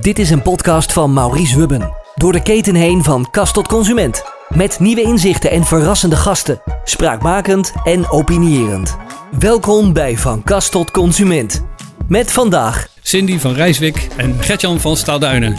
[0.00, 1.92] Dit is een podcast van Maurice Hubben.
[2.14, 4.22] Door de keten heen van kast tot consument.
[4.48, 6.60] Met nieuwe inzichten en verrassende gasten.
[6.84, 8.96] Spraakmakend en opinierend.
[9.38, 11.64] Welkom bij Van Kast tot Consument.
[12.08, 15.56] Met vandaag Cindy van Rijswijk en Gertjan van Staalduinen.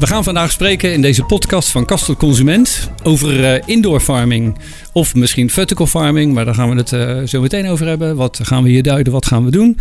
[0.00, 4.58] We gaan vandaag spreken in deze podcast van Kast tot Consument over eh, indoor farming
[4.92, 8.16] of misschien vertical farming, maar daar gaan we het eh, zo meteen over hebben.
[8.16, 9.78] Wat gaan we hier duiden, wat gaan we doen?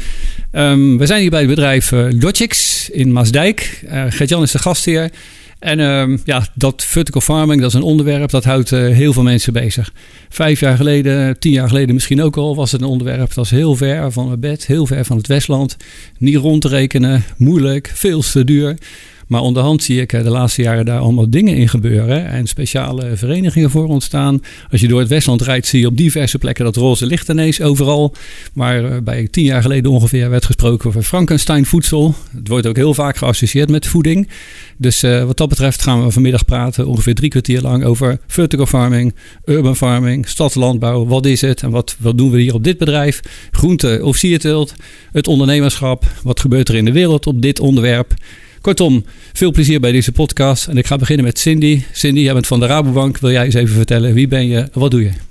[0.52, 3.84] Ehm, we zijn hier bij het bedrijf uh, Logix in Maasdijk.
[3.86, 5.12] Uh, Gertjan is de gastheer.
[5.60, 9.54] En ehm, ja, dat vertical farming, dat is een onderwerp dat houdt heel veel mensen
[9.54, 9.94] bezig.
[10.30, 13.20] Vijf jaar geleden, tien jaar geleden misschien ook al, was het een onderwerp.
[13.20, 15.78] Dat was heel ver van het bed, heel ver van het Westland.
[16.18, 18.78] Niet rond te rekenen, moeilijk, veel te duur.
[19.30, 22.28] Maar onderhand zie ik de laatste jaren daar allemaal dingen in gebeuren.
[22.28, 24.42] En speciale verenigingen voor ontstaan.
[24.72, 27.62] Als je door het Westland rijdt, zie je op diverse plekken dat roze licht ineens
[27.62, 28.16] overal.
[28.54, 32.16] Maar bij tien jaar geleden ongeveer werd gesproken over Frankenstein voedsel.
[32.36, 34.30] Het wordt ook heel vaak geassocieerd met voeding.
[34.78, 38.66] Dus uh, wat dat betreft gaan we vanmiddag praten, ongeveer drie kwartier lang, over vertical
[38.66, 41.06] farming, urban farming, stadslandbouw.
[41.06, 43.20] Wat is het en wat, wat doen we hier op dit bedrijf?
[43.52, 44.74] Groente of sierteelt,
[45.12, 46.06] het ondernemerschap.
[46.24, 48.14] Wat gebeurt er in de wereld op dit onderwerp?
[48.62, 50.68] Kortom, veel plezier bij deze podcast.
[50.68, 51.84] En ik ga beginnen met Cindy.
[51.94, 53.18] Cindy, jij bent van de Rabobank.
[53.18, 55.29] Wil jij eens even vertellen, wie ben je wat doe je?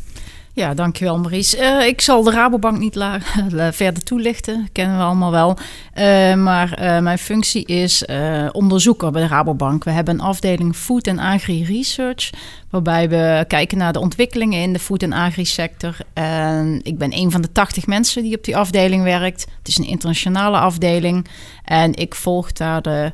[0.58, 1.58] Ja, dankjewel Maurice.
[1.58, 2.96] Uh, ik zal de Rabobank niet
[3.82, 5.58] verder toelichten, kennen we allemaal wel.
[5.98, 8.04] Uh, maar uh, mijn functie is
[8.52, 9.84] onderzoeker bij de Rabobank.
[9.84, 12.30] We hebben een afdeling Food en Agri Research,
[12.70, 15.96] waarbij we kijken naar de ontwikkelingen in de food- en agri-sector.
[16.12, 19.46] En ik ben een van de 80 mensen die op die afdeling werkt.
[19.58, 21.28] Het is een internationale afdeling
[21.64, 23.12] en ik volg daar de...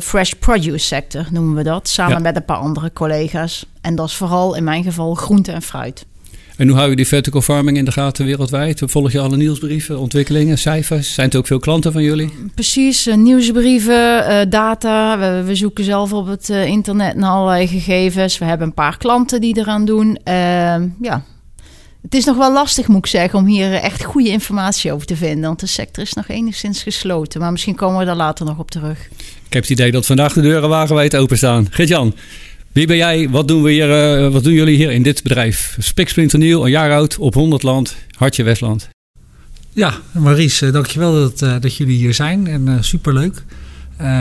[0.00, 2.22] fresh produce sector noemen we dat, samen ja.
[2.22, 3.66] met een paar andere collega's.
[3.80, 6.06] En dat is vooral in mijn geval groente en fruit.
[6.62, 8.82] En hoe hou je die vertical farming in de gaten wereldwijd?
[8.84, 11.14] Volg je alle nieuwsbrieven, ontwikkelingen, cijfers?
[11.14, 12.30] Zijn er ook veel klanten van jullie?
[12.54, 15.18] Precies, uh, nieuwsbrieven, uh, data.
[15.18, 18.38] We, we, zoeken zelf op het uh, internet naar allerlei gegevens.
[18.38, 20.18] We hebben een paar klanten die eraan doen.
[20.24, 21.24] Ehm, ja,
[22.02, 25.16] het is nog wel lastig, moet ik zeggen, om hier echt goede informatie over te
[25.16, 25.46] vinden.
[25.46, 27.40] Want de sector is nog enigszins gesloten.
[27.40, 28.98] Maar misschien komen we daar later nog op terug.
[29.46, 31.66] Ik heb het idee dat vandaag de deuren wagenwijd openstaan.
[31.70, 32.14] Gert-Jan,
[32.72, 33.28] wie ben jij?
[33.28, 35.76] Wat doen, we hier, uh, wat doen jullie hier in dit bedrijf?
[35.78, 38.88] Spiksplinternieuw, een jaar oud, op 100 land, Hartje Westland.
[39.72, 43.44] Ja, Maurice, dankjewel dat, uh, dat jullie hier zijn en uh, superleuk.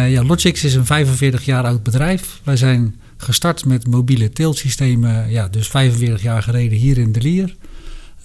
[0.07, 2.39] ja, Logix is een 45 jaar oud bedrijf.
[2.43, 7.55] Wij zijn gestart met mobiele teeltsystemen, ja, dus 45 jaar geleden hier in De Lier.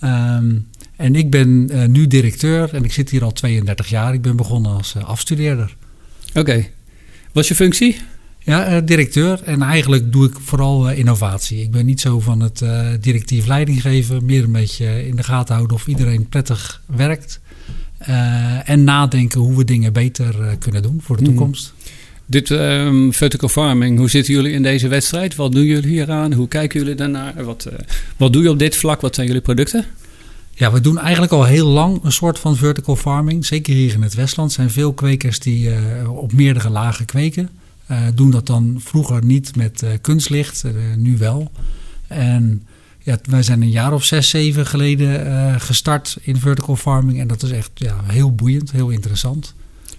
[0.05, 0.67] Um,
[0.97, 4.15] en ik ben nu directeur en ik zit hier al 32 jaar.
[4.15, 5.77] Ik ben begonnen als afstudeerder.
[6.29, 6.39] Oké.
[6.39, 6.71] Okay.
[7.33, 7.97] Wat is je functie?
[8.47, 9.43] Ja, uh, directeur.
[9.45, 11.61] En eigenlijk doe ik vooral uh, innovatie.
[11.63, 14.25] Ik ben niet zo van het uh, directief leiding geven.
[14.25, 17.41] Meer een beetje in de gaten houden of iedereen prettig werkt.
[18.65, 21.31] en nadenken hoe we dingen beter kunnen doen voor de Mhm.
[21.33, 21.75] toekomst.
[22.27, 25.35] Dit um, vertical farming, hoe zitten jullie in deze wedstrijd?
[25.35, 26.33] Wat doen jullie hieraan?
[26.33, 27.45] Hoe kijken jullie daarnaar?
[27.45, 27.69] Wat,
[28.17, 29.01] wat doe je op dit vlak?
[29.01, 29.85] Wat zijn jullie producten?
[30.55, 33.47] Ja, we doen eigenlijk al heel lang een soort van vertical farming.
[33.47, 35.71] Zeker hier in het Westland zijn veel kwekers die
[36.09, 37.49] op meerdere lagen kweken.
[37.91, 41.51] Uh, doen dat dan vroeger niet met uh, kunstlicht, uh, nu wel.
[42.07, 42.63] En
[42.99, 47.21] ja, wij zijn een jaar of zes, zeven geleden gestart in vertical farming.
[47.21, 49.55] En dat is echt ja, heel boeiend, heel interessant.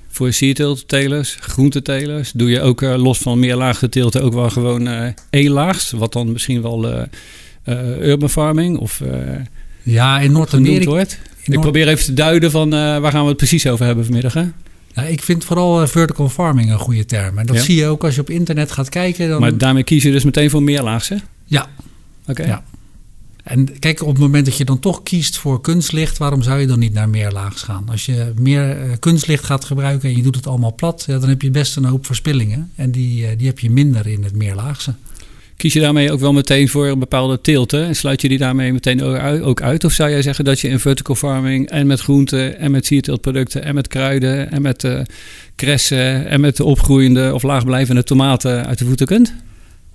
[0.08, 5.92] Voor sierteeltelers, groentetelers, doe je ook los van meerlaaggeteelte ook wel gewoon eenlaags?
[5.92, 7.08] Wat dan misschien wel
[8.00, 9.02] urban farming of...
[9.84, 10.90] ja, in Noord-Amerika...
[10.90, 14.34] Noord Ik probeer even te duiden van waar gaan we het precies over hebben vanmiddag,
[14.34, 14.46] hè?
[14.97, 17.38] Ja, ik vind vooral uh, vertical farming een goede term.
[17.38, 17.62] En dat ja.
[17.62, 19.30] zie je ook als je op internet gaat kijken.
[19.30, 19.40] Dan...
[19.40, 21.22] Maar daarmee kies je dus meteen voor meerlaagse?
[21.46, 21.69] Ja.
[22.22, 22.31] Oké.
[22.31, 22.47] Okay.
[22.47, 22.63] Ja.
[23.44, 26.68] En kijk, op het moment dat je dan toch kiest voor kunstlicht, waarom zou je
[26.68, 27.90] dan niet naar meerlaags gaan?
[27.90, 31.30] Als je meer uh, kunstlicht gaat gebruiken en je doet het allemaal plat, ja, dan
[31.30, 32.72] heb je best een hoop verspillingen.
[32.75, 34.94] En die, uh, die heb je minder in het meerlaagse.
[35.57, 37.85] Kies je daarmee ook wel meteen voor een bepaalde teelten?
[37.85, 39.03] En sluit je die daarmee meteen
[39.44, 39.84] ook uit?
[39.84, 43.63] Of zou jij zeggen dat je in vertical farming en met groenten en met sierteeltproducten
[43.63, 45.00] en met kruiden en met uh,
[45.56, 49.33] kressen en met de opgroeiende of laagblijvende tomaten uit de voeten kunt?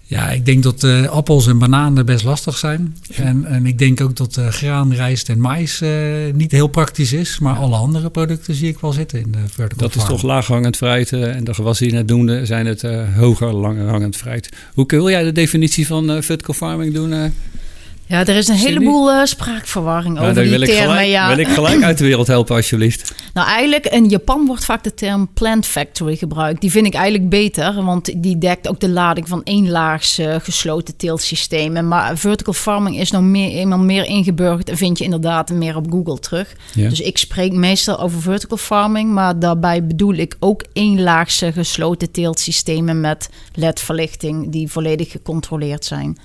[0.05, 2.97] Ja, ik denk dat uh, appels en bananen best lastig zijn.
[3.15, 5.91] En, en ik denk ook dat uh, graan, rijst en mais uh,
[6.35, 7.39] niet heel praktisch is.
[7.39, 10.77] Maar alle andere producten zie ik wel zitten in de vertical Dat is toch laaghangend
[10.77, 11.13] fruit.
[11.13, 12.83] en de gewassen die net noemde zijn het
[13.17, 14.49] hoger langhangend fruit.
[14.75, 17.33] Hoe wil jij de definitie van vertical farming doen?
[18.12, 20.88] Ja, er is een heleboel eh, spraakverwarring Nou, over die wil ik, termen.
[20.88, 21.29] gelijk, ja.
[21.29, 23.14] wil ik gelijk uit de wereld helpen, alsjeblieft.
[23.35, 26.61] Nou, eigenlijk in Japan wordt vaak de term plant factory gebruikt.
[26.61, 30.97] Die vind ik eigenlijk beter, want die dekt ook de lading van eenlaags eh, gesloten
[30.97, 31.88] teeltsystemen.
[31.88, 35.91] Maar vertical farming is nou meer, eenmaal meer ingeburgerd en vind je inderdaad meer op
[35.91, 36.55] Google terug.
[36.75, 36.88] Ja.
[36.88, 43.00] Dus ik spreek meestal over vertical farming, maar daarbij bedoel ik ook eenlaagse gesloten teeltsystemen
[43.00, 46.19] met LED-verlichting die volledig gecontroleerd zijn.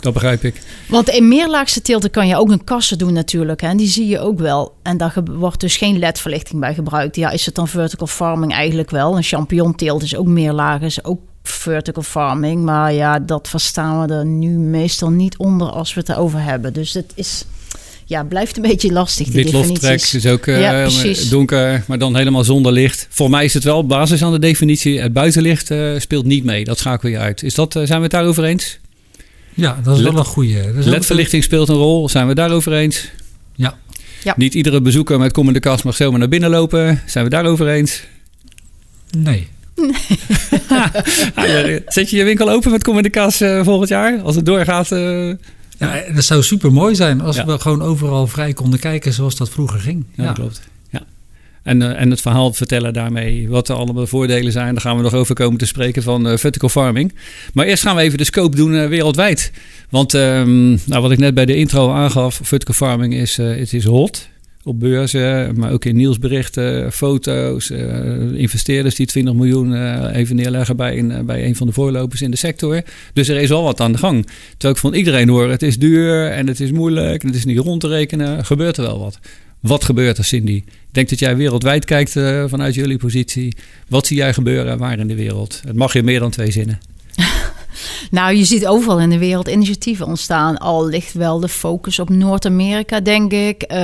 [0.00, 0.60] Dat begrijp ik.
[0.88, 3.60] Want in meerlaagse teelten kan je ook een kassen doen natuurlijk.
[3.60, 3.68] Hè?
[3.68, 4.74] En die zie je ook wel.
[4.82, 7.16] En daar wordt dus geen LED-verlichting bij gebruikt.
[7.16, 9.16] Ja, is het dan vertical farming eigenlijk wel?
[9.16, 12.64] Een champignonteelt is ook meerlaag, is ook vertical farming.
[12.64, 16.72] Maar ja, dat verstaan we er nu meestal niet onder als we het erover hebben.
[16.72, 17.44] Dus het is,
[18.04, 20.14] ja, blijft een beetje lastig, Witlofttrek definities.
[20.14, 21.28] is ook eh, Ja, precies.
[21.28, 23.06] donker, maar dan helemaal zonder licht.
[23.10, 25.00] Voor mij is het wel basis aan de definitie.
[25.00, 26.64] Het buitenlicht eh, speelt niet mee.
[26.64, 27.42] Dat schakel je uit.
[27.42, 28.78] Is dat, eh, zijn we het daarover eens?
[29.58, 30.72] Ja, dat is Led- wel een goede.
[30.74, 32.08] LED-verlichting speelt een rol.
[32.08, 33.08] Zijn we daarover eens?
[33.54, 33.76] Ja.
[34.22, 34.34] Ja.
[34.36, 37.02] Niet iedere bezoeker met komende kast mag zomaar naar binnen lopen.
[37.06, 38.02] Zijn we daarover eens?
[39.18, 39.48] Nee.
[41.34, 44.20] Ah, ja, Zet je je winkel open met komende kast eh, volgend jaar?
[44.22, 44.92] Als het doorgaat.
[44.92, 45.28] eh,
[45.78, 47.44] Ja, dat zou super mooi zijn als Ja.
[47.46, 50.04] we gewoon overal vrij konden kijken zoals dat vroeger ging.
[50.14, 50.60] Ja, dat klopt.
[51.68, 54.72] En, eh, en het verhaal vertellen daarmee, wat er allemaal de voordelen zijn.
[54.72, 57.14] Daar gaan we nog over komen te spreken van eh, vertical farming.
[57.52, 59.52] Maar eerst gaan we even de scope doen eh, wereldwijd.
[59.90, 63.84] Want ehm, nou, wat ik net bij de intro aangaf, vertical farming is, het is
[63.84, 64.28] hot.
[64.64, 67.70] Op beurzen, maar ook in nieuwsberichten, foto's,
[68.34, 69.74] investeerders die 20 miljoen
[70.12, 72.82] even neerleggen bij een, bij een van de voorlopers in de sector.
[73.12, 74.26] Dus er is al wat aan de gang.
[74.50, 77.44] Terwijl ik van iedereen hoor, het is duur en het is moeilijk en het is
[77.44, 78.44] niet rond te rekenen.
[78.44, 79.18] Gebeurt er wel wat?
[79.60, 80.64] Wat gebeurt er, Cindy?
[80.98, 83.56] Denk dat jij wereldwijd kijkt eh, vanuit jullie positie.
[83.88, 85.60] Wat zie jij gebeuren en waar in de wereld?
[85.66, 86.78] Het mag je meer dan twee zinnen.
[88.10, 90.58] Nou, je ziet overal in de wereld initiatieven ontstaan.
[90.58, 93.78] Al ligt wel de focus op Noord-Amerika, denk ik, eh,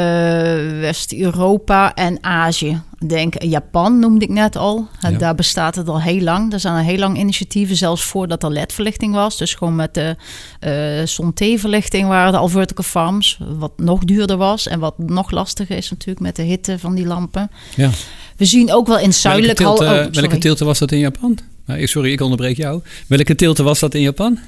[0.80, 2.80] West-Europa en Azië.
[3.06, 4.88] Denk Japan noemde ik net al.
[5.00, 5.10] Ja.
[5.10, 6.52] Daar bestaat het al heel lang.
[6.52, 9.38] Er zijn al heel lang initiatieven, zelfs voordat er LED-verlichting was.
[9.38, 10.16] Dus gewoon met de
[10.60, 10.72] eh
[11.04, 15.90] Sonté-verlichting waren er al vertical farms, wat nog duurder was en wat nog lastiger is
[15.90, 17.50] natuurlijk met de hitte van die lampen.
[17.74, 17.90] Ja.
[18.36, 20.10] We zien ook wel in zuidelijk welke, oh, sorry.
[20.10, 21.38] welke teelte was dat in Japan?
[21.66, 22.80] Nou, sorry, ik onderbreek jou.
[23.06, 24.38] Welke teelte was dat in Japan?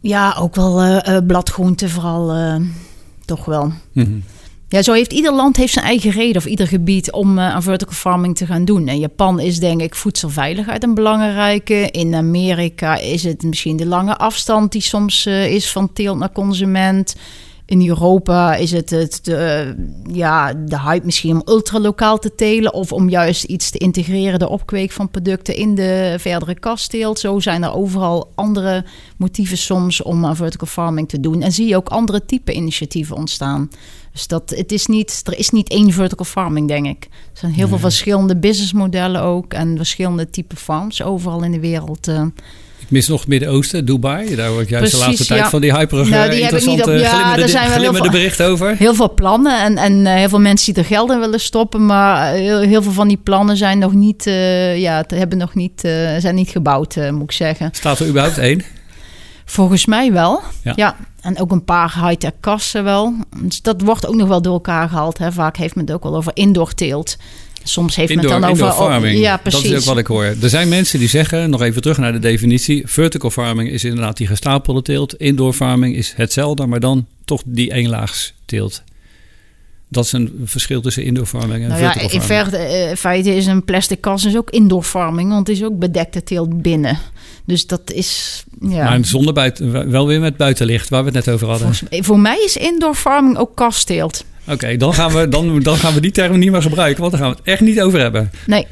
[0.00, 2.32] Ja, ook wel eh eh, bladgroenten vooral.
[2.32, 2.56] eh,
[3.24, 3.72] toch wel.
[3.92, 4.18] Mhm.
[4.68, 7.94] Ja, zo heeft ieder land heeft zijn eigen reden of ieder gebied om aan vertical
[7.94, 8.88] farming te gaan doen.
[8.88, 11.74] En Japan is denk ik voedselveiligheid een belangrijke.
[11.90, 17.14] In Amerika is het misschien de lange afstand die soms is van teelt naar consument.
[17.68, 19.74] In Europa is het, het de,
[20.12, 22.74] ja, de hype misschien om ultralokaal te telen...
[22.74, 27.18] of om juist iets te integreren, de opkweek van producten in de verdere kastteelt.
[27.18, 28.84] Zo zijn er overal andere
[29.16, 31.42] motieven soms om aan vertical farming te doen.
[31.42, 33.70] En zie je ook andere type initiatieven ontstaan.
[34.12, 37.04] Dus dat, het is niet, er is niet één vertical farming, denk ik.
[37.04, 39.52] Er zijn heel veel verschillende businessmodellen ook...
[39.52, 42.08] en verschillende type farms overal in de wereld...
[42.08, 42.26] eh.
[42.78, 44.34] Ik mis nog het Midden-Oosten, Dubai.
[44.36, 45.50] Daar ik juist de laatste tijd ja.
[45.50, 48.46] van die hyperige, Nou, die niet interessante, op- ja, glimmende, daar zijn glimmende veel- berichten
[48.46, 48.76] over.
[48.76, 51.86] heel veel plannen en, en eh, heel veel mensen die er geld in willen stoppen.
[51.86, 55.84] Maar heel, heel veel van die plannen zijn nog niet, eh, ja, hebben nog niet,
[55.84, 57.68] eh, zijn niet gebouwd, eh, moet ik zeggen.
[57.72, 58.62] Staat er überhaupt één?
[59.44, 60.40] Volgens mij wel.
[60.62, 60.72] Ja.
[60.76, 60.96] Ja.
[61.20, 63.14] En ook een paar high-tech kassen wel.
[63.40, 65.18] Dus dat wordt ook nog wel door elkaar gehaald.
[65.18, 65.32] Hè.
[65.32, 67.16] Vaak heeft men het ook wel over indoor teelt.
[67.68, 68.84] Soms heeft Indoor, men het dan over...
[68.84, 69.18] farming.
[69.18, 69.70] Ja, Dat precies.
[69.70, 70.24] is ook wat ik hoor.
[70.24, 72.82] Er zijn mensen die zeggen, nog even terug naar de definitie.
[72.86, 75.14] Vertical farming is inderdaad die gestapelde teelt.
[75.14, 78.82] Indoor farming is hetzelfde, maar dan toch die eenlaags teelt.
[79.88, 82.54] Dat is een verschil tussen indoor farming en Nou ja, vertical in farming.
[82.54, 86.22] eh, feite is een plastic kas is ook indoor farming, want het is ook bedekte
[86.22, 86.98] teelt binnen.
[87.44, 88.84] Dus dat is, ja.
[88.84, 91.74] Maar zonder buiten, wel weer met buitenlicht, waar we het net over hadden.
[91.74, 94.24] Volgens voor mij is indoor farming ook kastteelt.
[94.48, 97.20] Oké, dan, gaan we, dan, dan gaan we die term niet meer gebruiken, want daar
[97.20, 98.30] gaan we het echt niet over hebben.
[98.46, 98.66] Nee,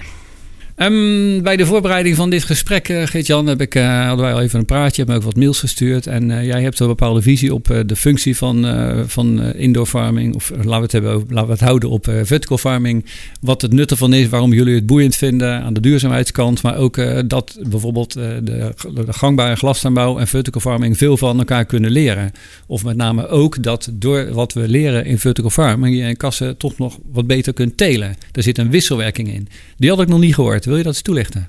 [0.76, 4.40] Ehm, bij de voorbereiding van dit gesprek, eh Geert-Jan, heb ik, eh, hadden wij al
[4.40, 5.02] even een praatje.
[5.02, 6.06] Heb me ook wat mails gestuurd.
[6.06, 8.66] En eh, jij hebt een bepaalde visie op de functie van,
[9.06, 10.34] van indoor farming.
[10.34, 13.04] Of laten we het, hebben laten we het houden op vertical farming.
[13.40, 16.62] Wat het nut ervan is, waarom jullie het boeiend vinden aan de duurzaamheidskant.
[16.62, 18.72] Maar ook dat bijvoorbeeld de, de
[19.08, 22.32] gangbare glastuinbouw en vertical farming veel van elkaar kunnen leren.
[22.66, 26.56] Of met name ook dat door wat we leren in vertical farming, je in kassen
[26.56, 28.16] toch nog wat beter kunt telen.
[28.32, 29.48] Er zit een wisselwerking in.
[29.76, 30.65] Die had ik nog niet gehoord.
[30.66, 31.48] Wil je dat eens toelichten?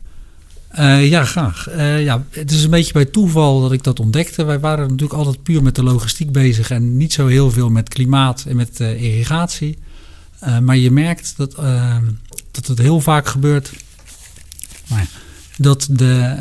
[0.67, 1.67] Eh, ja, graag.
[1.67, 4.43] Eh, ja, het is een beetje bij toeval dat ik dat ontdekte.
[4.43, 7.89] Wij waren natuurlijk altijd puur met de logistiek bezig en niet zo heel veel met
[7.89, 9.77] klimaat en met eh, irrigatie.
[10.62, 11.55] Maar je merkt dat,
[12.51, 13.71] dat het heel vaak gebeurt
[14.86, 15.05] ja,
[15.57, 16.36] dat de,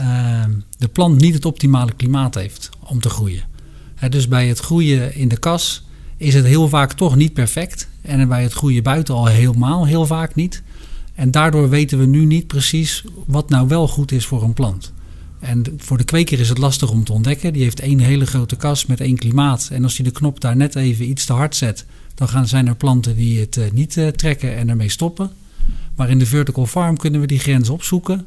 [0.78, 3.42] de plant niet het optimale klimaat heeft om te groeien.
[4.08, 7.88] dus bij het groeien in de kas is het heel vaak toch niet perfect.
[8.02, 10.62] En bij het groeien buiten al helemaal heel vaak niet.
[11.16, 14.92] En daardoor weten we nu niet precies wat nou wel goed is voor een plant.
[15.38, 17.52] En voor de kweker is het lastig om te ontdekken.
[17.52, 19.68] Die heeft één hele grote kas met één klimaat.
[19.72, 22.66] En als hij de knop daar net even iets te hard zet, dan gaan, zijn
[22.66, 25.30] er planten die het eh, niet uh, trekken en ermee stoppen.
[25.94, 28.26] Maar in de vertical farm kunnen we die grens opzoeken.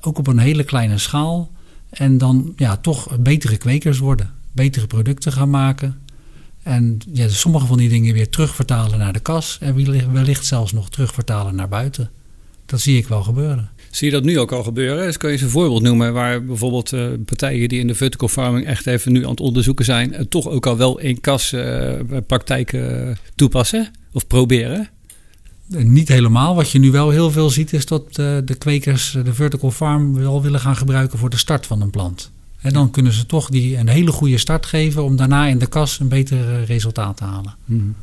[0.00, 1.50] Ook op een hele kleine schaal.
[1.90, 4.30] En dan ja, toch betere kwekers worden.
[4.52, 5.98] Betere producten gaan maken.
[6.62, 9.58] En ja, sommige van die dingen weer terugvertalen naar de kas.
[9.60, 12.10] En wellicht zelfs nog terugvertalen naar buiten.
[12.70, 13.70] Dat zie ik wel gebeuren.
[13.90, 15.04] Zie je dat nu ook al gebeuren?
[15.04, 18.28] Dus kun je eens een voorbeeld noemen waar bijvoorbeeld uh, partijen die in de vertical
[18.28, 21.52] farming echt even nu aan het onderzoeken zijn, uh, toch ook al wel in kas
[21.52, 21.92] uh,
[22.26, 24.88] praktijken toepassen of proberen?
[25.66, 26.54] Niet helemaal.
[26.54, 30.42] Wat je nu wel heel veel ziet, is dat de kwekers de vertical farm wel
[30.42, 32.30] willen gaan gebruiken voor de start van een plant.
[32.60, 35.66] En dan kunnen ze toch die een hele goede start geven om daarna in de
[35.66, 37.54] kas een beter resultaat te halen.
[37.64, 37.94] Mm.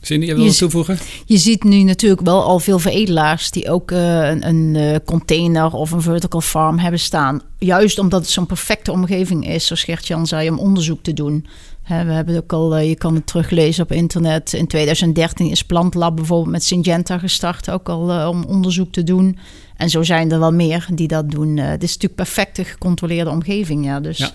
[0.00, 0.98] Cindy, je wil wat toevoegen?
[1.26, 5.72] Je ziet nu natuurlijk wel al veel veredelaars die ook uh, een, een uh, container
[5.72, 7.42] of een vertical farm hebben staan.
[7.58, 11.46] Juist omdat het zo'n perfecte omgeving is, zoals Gert-Jan zei, om onderzoek te doen.
[11.82, 14.52] He, we hebben het ook al, uh, je kan het teruglezen op internet.
[14.52, 19.38] In 2013 is Plantlab bijvoorbeeld met Syngenta gestart, ook al om onderzoek te doen.
[19.76, 21.56] En zo zijn er wel meer die dat doen.
[21.56, 24.00] Het is natuurlijk perfecte gecontroleerde omgeving, ja.
[24.00, 24.18] Dus...
[24.18, 24.30] Ja.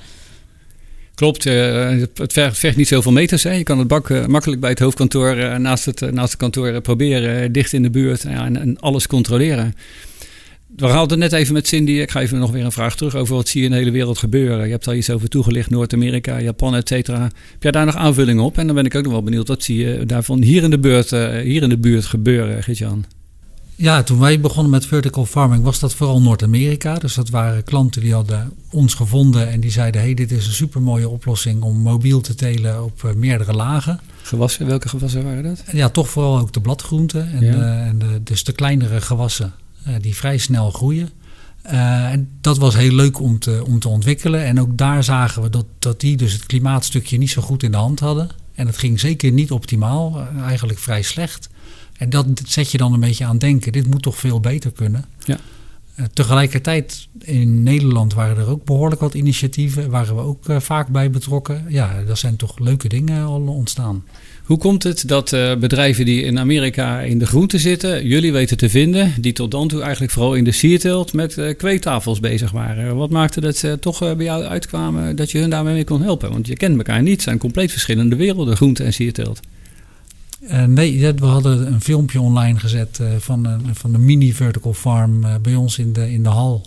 [1.15, 3.43] Klopt, uh, het vergt niet zoveel meters.
[3.43, 3.51] Hè.
[3.51, 6.81] Je kan het bak uh, makkelijk bij het hoofdkantoor uh, naast, het, naast het kantoor
[6.81, 9.75] proberen, dicht in de buurt en, en, alles controleren.
[10.75, 13.35] We hadden net even met Cindy, ik ga even nog weer een vraag terug over
[13.35, 14.65] wat zie je in de hele wereld gebeuren.
[14.65, 17.21] Je hebt al iets over toegelicht, Noord-Amerika, Japan, et cetera.
[17.23, 18.57] Heb jij daar nog aanvullingen op?
[18.57, 20.79] En dan ben ik ook nog wel benieuwd, wat zie je daarvan hier in de
[20.79, 21.09] buurt,
[21.43, 23.05] hier in de buurt gebeuren, Gitjan?
[23.75, 26.95] Ja, toen wij begonnen met vertical farming was dat vooral Noord-Amerika.
[26.95, 30.53] Dus dat waren klanten die hadden ons gevonden en die zeiden: hey, dit is een
[30.53, 33.99] supermooie oplossing om mobiel te telen op uh, meerdere lagen.
[34.21, 35.63] Gewassen, welke gewassen waren dat?
[35.71, 37.31] Ja, toch vooral ook de bladgroenten.
[37.31, 37.53] En, ja.
[37.53, 39.53] uh, en de, dus de kleinere gewassen
[39.87, 41.09] uh, die vrij snel groeien.
[41.61, 44.43] en dat was heel leuk om te, om te ontwikkelen.
[44.45, 47.71] En ook daar zagen we dat, dat die dus het klimaatstukje niet zo goed in
[47.71, 48.29] de hand hadden.
[48.55, 51.49] En het ging zeker niet optimaal, eigenlijk vrij slecht.
[51.97, 53.71] En dat zet je dan een beetje aan denken.
[53.71, 55.05] Dit moet toch veel beter kunnen.
[55.25, 55.37] Ja.
[55.99, 59.89] Uh, tegelijkertijd in Nederland waren er ook behoorlijk wat initiatieven.
[59.89, 61.65] Waren we ook uh, vaak bij betrokken.
[61.67, 64.03] Ja, er zijn toch leuke dingen al ontstaan.
[64.43, 68.57] Hoe komt het dat uh, bedrijven die in Amerika in de groente zitten, jullie weten
[68.57, 72.95] te vinden, die tot dan toe eigenlijk vooral in de sierteelt met kweektafels bezig waren?
[72.95, 76.31] Wat maakte dat ze toch bij jou uitkwamen dat je hun daarmee mee kon helpen?
[76.31, 79.39] Want je kent elkaar niet, het zijn compleet verschillende werelden, groente en sierteelt.
[80.49, 84.73] Uh, nee, we hadden een filmpje online gezet uh, van, een, van een mini vertical
[84.73, 86.65] farm bij ons in de, in de hal.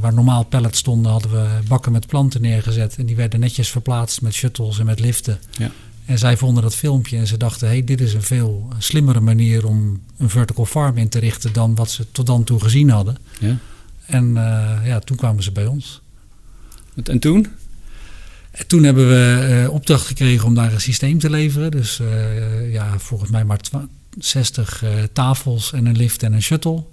[0.00, 2.96] waar normaal pallets stonden, hadden we bakken met planten neergezet.
[2.98, 5.38] En die werden netjes verplaatst met shuttles en met liften.
[5.58, 5.70] Ja.
[6.04, 9.66] En zij vonden dat filmpje en ze dachten: hey, dit is een veel slimmere manier
[9.66, 13.16] om een vertical farm in te richten dan wat ze tot dan toe gezien hadden.
[13.40, 13.56] Ja.
[14.06, 14.32] En
[14.84, 16.00] ja, toen kwamen ze bij ons.
[17.04, 17.46] En toen?
[18.66, 21.70] Toen hebben we uh, opdracht gekregen om daar een systeem te leveren.
[21.70, 23.60] Dus uh, ja, volgens mij maar
[24.18, 26.84] 60 uh, tafels en een lift en een shuttle.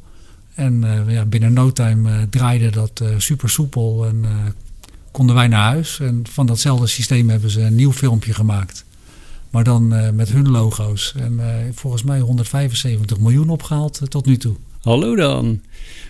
[0.55, 4.25] En ja, binnen no time draaide dat super soepel en
[5.11, 5.99] konden wij naar huis.
[5.99, 8.85] En van datzelfde systeem hebben ze een nieuw filmpje gemaakt.
[9.49, 11.13] Maar dan met hun logo's.
[11.17, 11.41] En
[11.73, 14.55] volgens mij 175 miljoen opgehaald tot nu toe.
[14.85, 15.61] Hallo dan.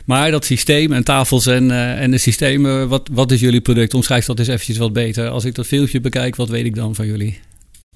[0.06, 3.94] Maar dat systeem en tafels en, uh, en de systemen, wat, wat is jullie product?
[3.94, 5.30] Omschrijf dat eens eventjes wat beter.
[5.30, 7.40] Als ik dat filmpje bekijk, wat weet ik dan van jullie?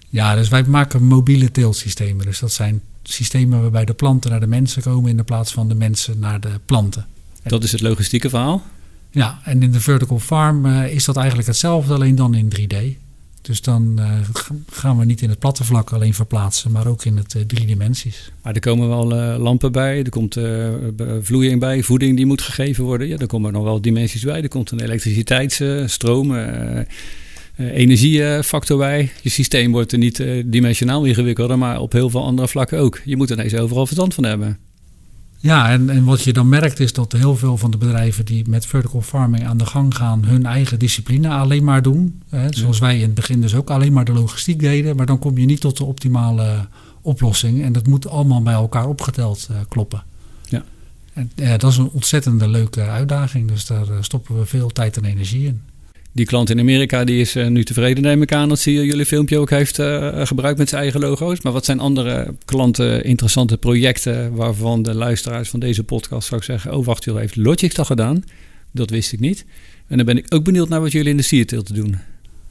[0.09, 2.25] Ja, dus wij maken mobiele teeltsystemen.
[2.25, 5.67] Dus dat zijn systemen waarbij de planten naar de mensen komen in de plaats van
[5.67, 7.05] de mensen naar de planten.
[7.43, 8.63] Dat is het logistieke verhaal?
[9.12, 12.77] Ja, en in de vertical farm uh, is dat eigenlijk hetzelfde, alleen dan in 3D.
[13.41, 14.12] Dus dan uh,
[14.69, 17.65] gaan we niet in het platte vlak alleen verplaatsen, maar ook in het uh, drie
[17.65, 18.31] dimensies.
[18.43, 20.38] Maar er komen wel uh, lampen bij, er komt
[21.22, 23.08] vloeiing bij, voeding die moet gegeven worden.
[23.08, 24.41] Ja, er komen nog wel dimensies bij.
[24.41, 26.36] Er komt een elektriciteitsstroom,
[27.58, 29.12] energiefactor bij.
[29.22, 33.01] Je systeem wordt er niet dimensionaal ingewikkelder, maar op heel veel andere vlakken ook.
[33.05, 34.58] Je moet er ineens overal verstand van hebben.
[35.41, 38.50] Ja, en, en wat je dan merkt is dat heel veel van de bedrijven die
[38.50, 42.22] met vertical farming aan de gang gaan, hun eigen discipline alleen maar doen.
[42.29, 44.96] Hè, zoals wij in het begin dus ook alleen maar de logistiek deden.
[44.96, 46.67] Maar dan kom je niet tot de optimale
[47.01, 47.63] oplossing.
[47.63, 50.03] En dat moet allemaal bij elkaar opgeteld uh, kloppen.
[50.43, 50.63] Ja.
[51.13, 53.48] En ja, dat is een ontzettende leuke uitdaging.
[53.48, 55.62] Dus daar uh, stoppen we veel tijd en energie in.
[56.20, 59.06] Die klant in Amerika die is uh, nu tevreden, neem ik aan, dat je jullie
[59.06, 61.42] filmpje ook heeft uh, gebruikt met zijn eigen logo's.
[61.42, 66.74] Maar wat zijn andere klanten interessante projecten waarvan de luisteraars van deze podcast zou zeggen:
[66.74, 68.24] Oh, wacht, joh, heeft Logic dat gedaan?
[68.72, 69.46] Dat wist ik niet.
[69.88, 71.98] En dan ben ik ook benieuwd naar wat jullie in de sierteelt doen.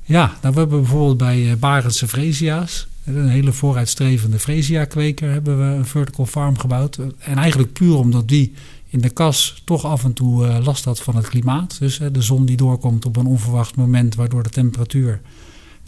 [0.04, 5.76] Ja, nou, we hebben bijvoorbeeld bij uh, Barendse Freesia's, een hele vooruitstrevende Freesia-kweker, hebben we
[5.76, 6.98] een vertical farm gebouwd.
[7.18, 8.52] En eigenlijk puur omdat die
[8.88, 11.78] in de kas toch af en toe uh, last had van het klimaat.
[11.78, 15.20] Dus de zon die doorkomt op een onverwacht moment, waardoor de temperatuur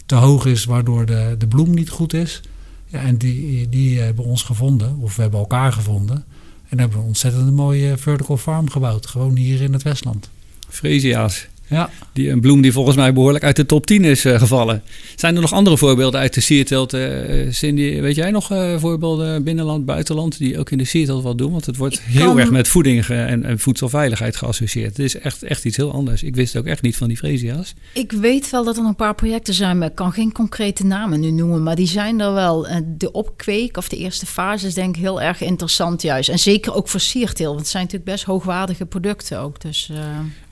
[0.07, 2.41] te hoog is, waardoor de, de bloem niet goed is.
[2.87, 6.25] Ja, en die, die hebben ons gevonden, of we hebben elkaar gevonden.
[6.69, 10.31] En hebben een ontzettend mooie vertical farm gebouwd, gewoon hier in het Westland.
[10.69, 11.49] Freesia's.
[11.71, 11.91] Ja.
[12.13, 14.83] Die, een bloem die volgens mij behoorlijk uit de top 10 is uh, gevallen.
[15.17, 16.95] Zijn er nog andere voorbeelden uit de sierteelt?
[16.95, 17.09] Uh,
[17.51, 21.51] Cindy, weet jij nog uh, voorbeelden binnenland, buitenland die ook in de sierteelt wat doen?
[21.51, 22.39] Want het wordt heel kan...
[22.39, 24.97] erg met voeding en, en, voedselveiligheid geassocieerd.
[24.97, 26.23] Het is echt, echt iets heel anders.
[26.23, 27.75] Ik wist ook echt niet van die Fresia's.
[27.93, 30.85] Ik weet wel dat er nog een paar projecten zijn, maar ik kan geen concrete
[30.85, 31.63] namen nu noemen.
[31.63, 32.67] Maar die zijn er wel.
[32.87, 36.29] De opkweek of de eerste fase is denk ik heel erg interessant juist.
[36.29, 39.61] En zeker ook voor sierteel, want het zijn natuurlijk best hoogwaardige producten ook.
[39.61, 39.91] Dus,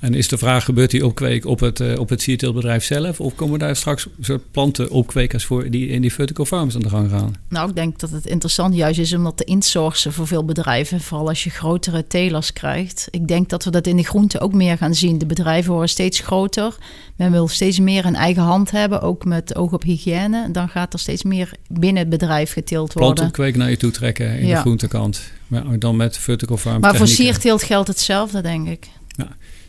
[0.00, 3.20] En is de vraag, gebeurt die opkweek op het, uh, op het sierteeltbedrijf zelf?
[3.20, 7.10] Of komen daar straks soort plantenopkwekers voor die in die vertical farms aan de gang
[7.10, 7.34] gaan?
[7.48, 11.00] Nou, ik denk dat het interessant juist is om dat te insourcen voor veel bedrijven.
[11.00, 13.08] Vooral als je grotere telers krijgt.
[13.10, 15.18] Ik denk dat we dat in de groente ook meer gaan zien.
[15.18, 16.76] De bedrijven worden steeds groter.
[17.16, 20.50] Men wil steeds meer een eigen hand hebben, ook met oog op hygiëne.
[20.50, 23.14] Dan gaat er steeds meer binnen het bedrijf geteeld worden.
[23.14, 24.54] Plantopkweek naar je toe trekken in ja.
[24.54, 25.20] de groentekant.
[25.46, 27.16] Maar dan met vertical farm Maar technieken.
[27.16, 28.86] voor sierteelt geldt hetzelfde, denk ik.
[29.06, 29.28] Ja.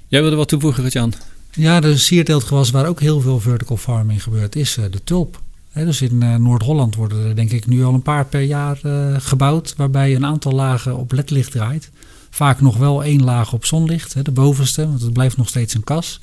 [0.09, 1.13] Jij wilde wat toevoegen, Jan?
[1.51, 5.41] Ja, de sierteeltgewas waar ook heel veel vertical farming gebeurt, is uh, de tulp.
[5.73, 9.15] Dus in uh, Noord-Holland worden er denk ik nu al een paar per jaar uh,
[9.19, 11.91] gebouwd, waarbij een aantal lagen op ledlicht draait.
[12.29, 15.83] Vaak nog wel één laag op zonlicht, de bovenste, want het blijft nog steeds een
[15.83, 16.19] kas.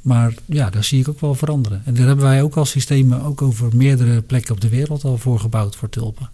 [0.00, 1.82] Maar ja, daar zie ik ook wel veranderen.
[1.84, 5.18] En daar hebben wij ook als systemen ook over meerdere plekken op de wereld al
[5.18, 6.30] voor gebouwd voor tulpen.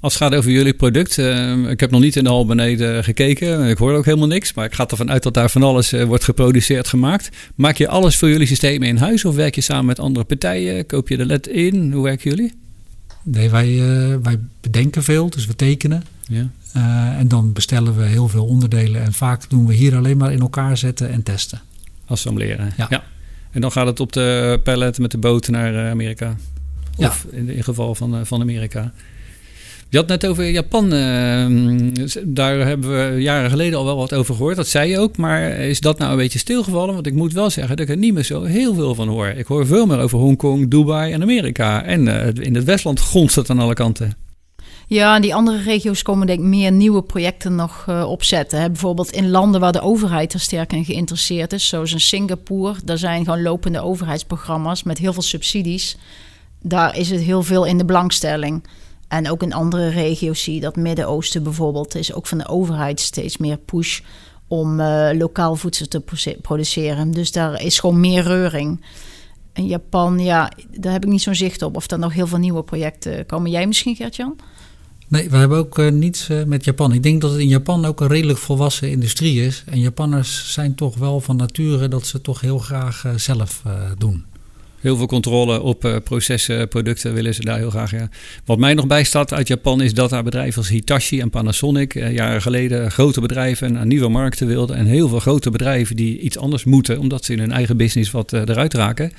[0.00, 3.04] Als het gaat over jullie product, uh, ik heb nog niet in de hal beneden
[3.04, 3.64] gekeken.
[3.64, 4.54] Ik hoor ook helemaal niks.
[4.54, 7.28] Maar ik ga ervan uit dat daar van alles uh, wordt geproduceerd, gemaakt.
[7.54, 10.86] Maak je alles voor jullie systemen in huis of werk je samen met andere partijen?
[10.86, 11.92] Koop je de LED in?
[11.92, 12.52] Hoe werken jullie?
[13.22, 16.04] Nee, wij, uh, wij bedenken veel, dus we tekenen.
[16.28, 16.50] Ja.
[17.18, 19.02] en dan bestellen we heel veel onderdelen.
[19.02, 21.60] En vaak doen we hier alleen maar in elkaar zetten en testen.
[22.06, 22.72] Assembleren.
[22.76, 22.86] Ja.
[22.90, 23.04] ja.
[23.50, 26.36] En dan gaat het op de pallet met de boot naar Amerika.
[26.96, 27.36] Of ja.
[27.36, 28.92] in, in geval van, van Amerika.
[29.90, 30.92] Je had net over Japan.
[30.92, 31.92] Uh,
[32.24, 34.56] daar hebben we jaren geleden al wel wat over gehoord.
[34.56, 35.16] Dat zei je ook.
[35.16, 36.94] Maar is dat nou een beetje stilgevallen?
[36.94, 39.26] Want ik moet wel zeggen dat ik er niet meer zo heel veel van hoor.
[39.26, 41.84] Ik hoor veel meer over Hongkong, Dubai en Amerika.
[41.84, 44.16] En uh, in het Westland gonst het aan alle kanten.
[44.86, 48.60] Ja, en die andere regio's komen denk ik meer nieuwe projecten nog uh, opzetten.
[48.60, 48.70] Hè.
[48.70, 51.68] Bijvoorbeeld in landen waar de overheid er sterk in geïnteresseerd is.
[51.68, 52.74] Zoals in Singapore.
[52.84, 55.96] Daar zijn gewoon lopende overheidsprogramma's met heel veel subsidies.
[56.62, 58.62] Daar is het heel veel in de belangstelling.
[59.08, 63.00] En ook in andere regio's zie je dat Midden-Oosten bijvoorbeeld is ook van de overheid
[63.00, 64.00] steeds meer push
[64.48, 66.02] om uh, lokaal voedsel te
[66.42, 67.10] produceren.
[67.10, 68.84] Dus daar is gewoon meer reuring.
[69.52, 72.38] In Japan, ja, daar heb ik niet zo'n zicht op of er nog heel veel
[72.38, 73.50] nieuwe projecten komen.
[73.50, 74.36] Jij misschien, Gertjan?
[75.08, 76.92] Nee, we hebben ook uh, niets uh, met Japan.
[76.92, 79.64] Ik denk dat het in Japan ook een redelijk volwassen industrie is.
[79.66, 83.62] En Japanners zijn toch wel van nature dat ze toch heel graag zelf
[83.98, 84.24] doen.
[84.80, 87.90] Heel veel controle op uh, processen, producten willen ze daar heel graag.
[87.90, 88.08] Ja.
[88.44, 92.12] Wat mij nog bijstaat uit Japan is dat daar bedrijven als Hitachi en Panasonic uh,
[92.12, 94.76] jaren geleden grote bedrijven naar nieuwe markten wilden.
[94.76, 98.10] En heel veel grote bedrijven die iets anders moeten, omdat ze in hun eigen business
[98.10, 99.12] wat uh, eruit raken.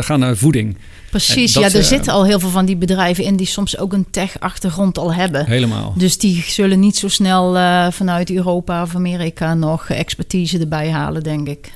[0.00, 0.76] gaan naar voeding.
[1.10, 3.92] Precies, dat, ja, er zitten al heel veel van die bedrijven in die soms ook
[3.92, 5.46] een tech-achtergrond al hebben.
[5.46, 5.94] Helemaal.
[5.96, 7.52] Dus die zullen niet zo snel
[7.92, 11.72] vanuit Europa of Amerika nog expertise erbij halen, denk ik.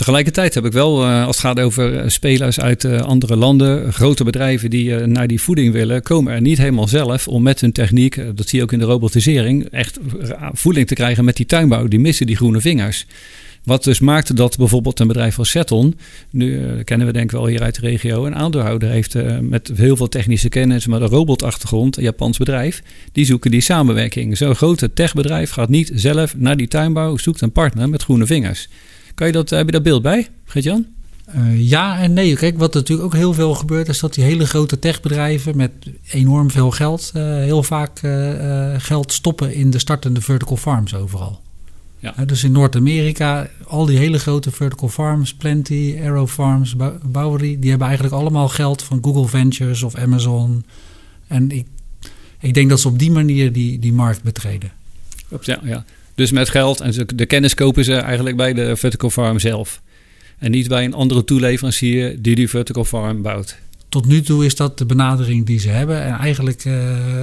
[0.00, 3.92] Tegelijkertijd heb ik wel, eh, als het gaat over eh, spelers uit eh, andere landen,
[3.92, 7.72] grote bedrijven die naar die voeding willen, komen er niet helemaal zelf om met hun
[7.72, 9.98] techniek, dat zie je ook in de robotisering, echt
[10.52, 11.88] voeding te krijgen met die tuinbouw.
[11.88, 13.06] Die missen die groene vingers.
[13.64, 15.98] Wat dus maakte dat bijvoorbeeld een bedrijf als Seton,
[16.30, 19.96] nu kennen we denk ik wel hier uit de regio, een aandeelhouder heeft met heel
[19.96, 22.82] veel technische kennis, maar een robotachtergrond, een Japans bedrijf,
[23.12, 24.36] die zoeken die samenwerking.
[24.36, 28.68] Zo'n grote techbedrijf gaat niet zelf naar die tuinbouw, zoekt een partner met groene vingers.
[29.14, 30.86] Kan je dat, heb je dat beeld bij, Geert-Jan?
[31.36, 32.36] Uh, ja en nee.
[32.36, 35.72] Kijk, wat natuurlijk ook heel veel gebeurt, is dat die hele grote techbedrijven met
[36.10, 41.40] enorm veel geld uh, heel vaak uh, geld stoppen in de startende vertical farms overal.
[41.98, 42.24] Ja.
[42.24, 47.88] dus in Noord-Amerika, al die hele grote vertical farms, Plenty, Arrow Farms, Bowery, die hebben
[47.88, 50.64] eigenlijk allemaal geld van Google Ventures of Amazon.
[51.26, 51.66] En ik,
[52.38, 54.72] ik denk dat ze op die manier die, die markt betreden.
[55.40, 55.84] Ja, ja.
[56.20, 59.80] Dus met geld en de kennis kopen ze eigenlijk bij de vertical farm zelf.
[60.38, 63.56] En niet bij een andere toeleverancier die die vertical farm bouwt.
[63.88, 66.02] Tot nu toe is dat de benadering die ze hebben.
[66.02, 66.74] En eigenlijk uh,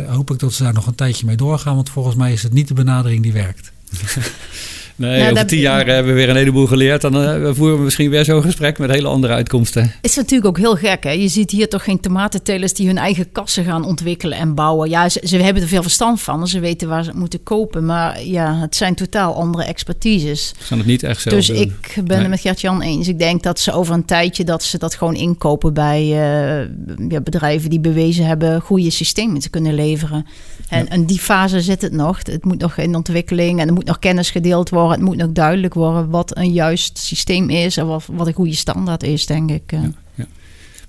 [0.08, 1.76] hoop ik dat ze daar nog een tijdje mee doorgaan.
[1.76, 3.72] Want volgens mij is het niet de benadering die werkt.
[4.98, 7.02] Nee, Nou, over tien jaar hebben we weer een heleboel geleerd.
[7.02, 9.92] Dan eh, voeren we misschien weer zo'n gesprek met hele andere uitkomsten.
[10.02, 11.04] is natuurlijk ook heel gek.
[11.04, 11.12] Hè?
[11.12, 14.90] Je ziet hier toch geen tomatentelers die hun eigen kassen gaan ontwikkelen en bouwen.
[14.90, 16.48] Ja, ze, ze hebben er veel verstand van.
[16.48, 17.86] Ze weten waar ze het moeten kopen.
[17.86, 20.48] Maar ja, het zijn totaal andere expertises.
[20.48, 21.58] Ze gaan het niet echt zelf Dus doen.
[21.58, 22.18] ik ben Nee.
[22.18, 23.08] het met Gert-Jan eens.
[23.08, 26.68] Ik denk dat ze over een tijdje dat ze dat gewoon inkopen bij eh,
[27.10, 30.26] ja, bedrijven die bewezen hebben goede systemen te kunnen leveren.
[30.70, 30.90] En, Ja.
[30.90, 32.20] en die fase zit het nog.
[32.24, 34.86] Het moet nog in ontwikkeling en er moet nog kennis gedeeld worden.
[34.92, 38.56] Het moet nog duidelijk worden wat een juist systeem is en wat, wat een goede
[38.56, 39.72] standaard is, denk ik.
[39.72, 39.80] eh.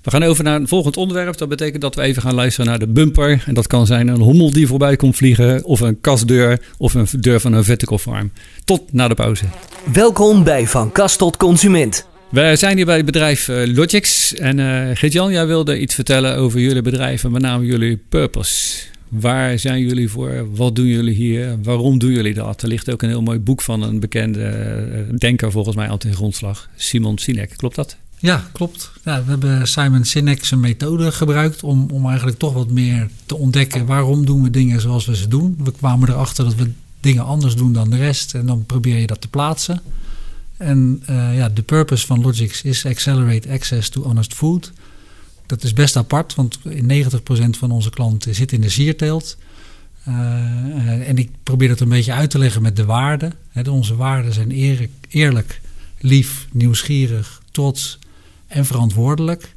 [0.03, 1.39] We gaan over naar een volgend onderwerp.
[1.39, 3.43] Dat betekent dat we even gaan luisteren naar de bumper.
[3.47, 7.07] En dat kan zijn een hommel die voorbij komt vliegen, of een kastdeur, of een
[7.21, 8.33] deur van een vertical farm.
[8.65, 9.45] Tot na de pauze.
[9.93, 12.07] Welkom bij Van Kast tot Consument.
[12.29, 14.35] We zijn hier bij het bedrijf eh, Logix.
[14.35, 18.83] En eh Gert-Jan, jij wilde iets vertellen over jullie bedrijf en met name jullie purpose.
[19.09, 20.55] Waar zijn jullie voor?
[20.55, 21.63] Wat doen jullie hier?
[21.63, 22.63] Waarom doen jullie dat?
[22.63, 25.99] Er ligt ook een heel mooi boek van een bekende eh, denker, volgens mij, aan
[25.99, 26.69] ten grondslag.
[26.77, 27.55] Simon Sinek.
[27.57, 27.97] Klopt dat?
[28.19, 28.91] Ja, klopt.
[29.03, 33.87] We hebben Simon Sinek zijn methode gebruikt om, om eigenlijk toch wat meer te ontdekken
[33.87, 35.57] waarom doen we dingen zoals we ze doen.
[35.65, 39.07] We kwamen erachter dat we dingen anders doen dan de rest en dan probeer je
[39.07, 39.81] dat te plaatsen.
[40.57, 44.73] En eh, ja, de purpose van Logix is accelerate access to honest food.
[45.49, 49.37] Dat is best apart, want in 90% van onze klanten zit in de sierteelt.
[50.05, 53.33] Eh, en ik probeer dat een beetje uit te leggen met de waarden.
[53.71, 55.61] Onze waarden zijn eerlijk, eerlijk,
[56.01, 57.99] lief, nieuwsgierig, trots
[58.47, 59.55] en verantwoordelijk.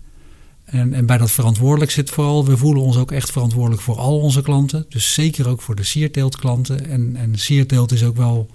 [0.66, 4.20] En, en bij dat verantwoordelijk zit vooral, we voelen ons ook echt verantwoordelijk voor al
[4.20, 4.86] onze klanten.
[4.90, 6.90] Dus zeker ook voor de sierteeltklanten.
[6.90, 8.50] En, en sierteelt is ook wel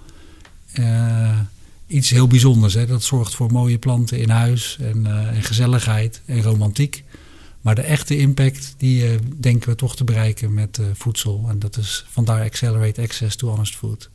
[0.71, 1.39] eh,
[1.87, 2.73] iets heel bijzonders.
[2.73, 2.85] Hè?
[2.85, 7.03] Dat zorgt voor mooie planten in huis en, eh, en gezelligheid en romantiek.
[7.67, 11.45] Maar de echte impact, die eh, denken we toch te bereiken met eh, voedsel.
[11.49, 14.09] En dat is vandaar Accelerate Access to Honest Food.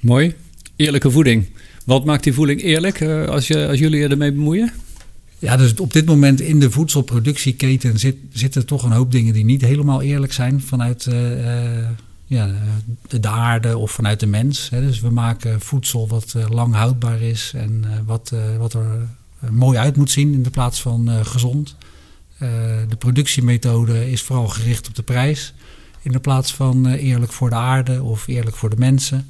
[0.00, 0.34] Mooi.
[0.76, 1.46] Eerlijke voeding.
[1.84, 4.72] Wat maakt die voeding eerlijk eh, als, je, als jullie je ermee bemoeien?
[5.38, 9.44] Ja, dus op dit moment in de voedselproductieketen zit, zitten toch een hoop dingen die
[9.44, 11.04] niet helemaal eerlijk zijn vanuit
[12.26, 12.54] ja,
[13.08, 14.70] de, de aarde of vanuit de mens.
[14.70, 14.80] Hè.
[14.80, 19.08] Dus we maken voedsel wat lang houdbaar is en wat, wat er
[19.50, 21.76] mooi uit moet zien in de plaats van gezond.
[22.42, 22.48] Eh,
[22.88, 25.54] de productiemethode is vooral gericht op de prijs
[26.02, 29.28] in de plaats van eh, eerlijk voor de aarde of eerlijk voor de mensen.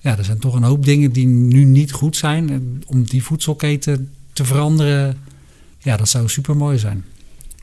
[0.00, 2.50] Ja, er zijn toch een hoop dingen die nu niet goed zijn.
[2.50, 5.18] En om die voedselketen te veranderen,
[5.78, 7.04] ja, dat zou super mooi zijn.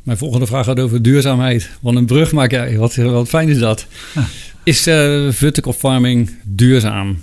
[0.04, 1.70] Mijn volgende vraag gaat over duurzaamheid.
[1.82, 2.78] Wat een brug maak jij.
[2.78, 3.86] Wat, wat fijn is dat.
[4.14, 4.26] Ja.
[4.64, 7.18] Is eh, vertical farming duurzaam?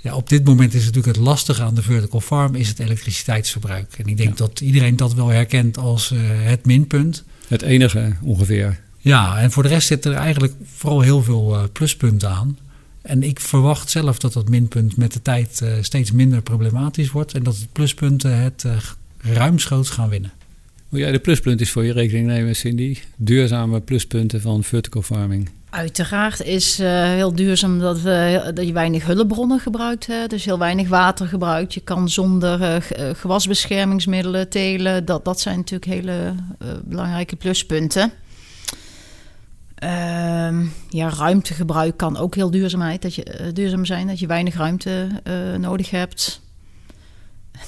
[0.00, 3.94] Ja, op dit moment is natuurlijk het lastige aan de vertical farm is het elektriciteitsverbruik.
[3.98, 4.34] En ik denk Ja.
[4.46, 7.24] dat iedereen dat wel herkent als eh, het minpunt.
[7.48, 8.80] Het enige ongeveer.
[8.98, 12.58] Ja, en voor de rest zitten er eigenlijk vooral heel veel eh, pluspunten aan.
[13.02, 17.34] En ik verwacht zelf dat dat minpunt met de tijd eh, steeds minder problematisch wordt.
[17.34, 18.64] En dat de pluspunten het
[19.18, 20.32] ruimschoots gaan winnen.
[20.88, 22.96] Wil jij de pluspunten voor je rekening nemen, Cindy?
[23.16, 25.48] Duurzame pluspunten van vertical farming.
[25.70, 30.06] Uiteraard is eh, heel duurzaam dat, we, dat je weinig hulpbronnen gebruikt.
[30.06, 30.26] Hè?
[30.26, 31.74] Dus heel weinig water gebruikt.
[31.74, 35.04] Je kan zonder eh, eh, gewasbeschermingsmiddelen telen.
[35.04, 38.12] Dat, dat zijn natuurlijk hele eh, belangrijke pluspunten.
[39.78, 44.06] Ehm, ja, ruimtegebruik kan ook heel duurzaamheid, dat je, eh, duurzaam zijn.
[44.06, 46.40] Dat je weinig ruimte eh, nodig hebt.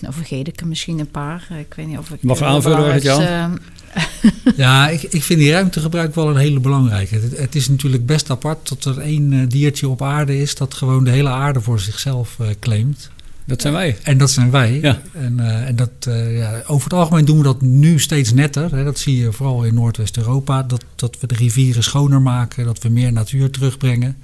[0.00, 1.46] Nou vergeet ik er misschien een paar.
[1.58, 2.22] Ik weet niet of ik...
[2.22, 3.50] Mag eh, aanvullen, eh,
[4.56, 7.14] Ja, ik, ik vind die ruimtegebruik wel een hele belangrijke.
[7.14, 10.74] Het, het is natuurlijk best apart dat er één eh, diertje op aarde is dat
[10.74, 13.10] gewoon de hele aarde voor zichzelf eh, claimt.
[13.44, 13.98] Dat zijn wij.
[14.02, 14.78] En dat zijn wij.
[14.82, 15.02] Ja.
[15.12, 15.90] En, eh, en dat,
[16.30, 18.74] ja, over het algemeen doen we dat nu steeds netter.
[18.74, 18.84] Hè.
[18.84, 20.62] Dat zie je vooral in Noordwest-Europa.
[20.62, 24.16] Dat, dat we de rivieren schoner maken, dat we meer natuur terugbrengen.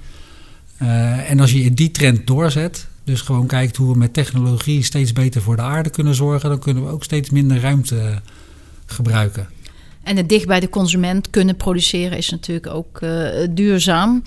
[1.27, 5.41] En als je die trend doorzet, dus gewoon kijkt hoe we met technologie steeds beter
[5.41, 8.21] voor de aarde kunnen zorgen, dan kunnen we ook steeds minder ruimte
[8.85, 9.47] gebruiken.
[10.07, 14.23] En het dicht bij de consument kunnen produceren is natuurlijk ook eh, duurzaam.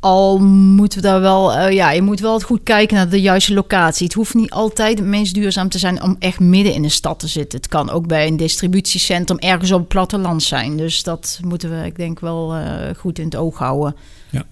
[0.00, 3.54] Al moeten we daar wel, eh, ja, je moet wel goed kijken naar de juiste
[3.54, 4.06] locatie.
[4.06, 7.18] Het hoeft niet altijd het meest duurzaam te zijn om echt midden in de stad
[7.18, 7.58] te zitten.
[7.58, 10.76] Het kan ook bij een distributiecentrum ergens op het platteland zijn.
[10.76, 13.96] Dus dat moeten we, ik denk, wel eh, goed in het oog houden.
[14.30, 14.46] Ja.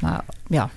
[0.00, 0.70] Maar ja,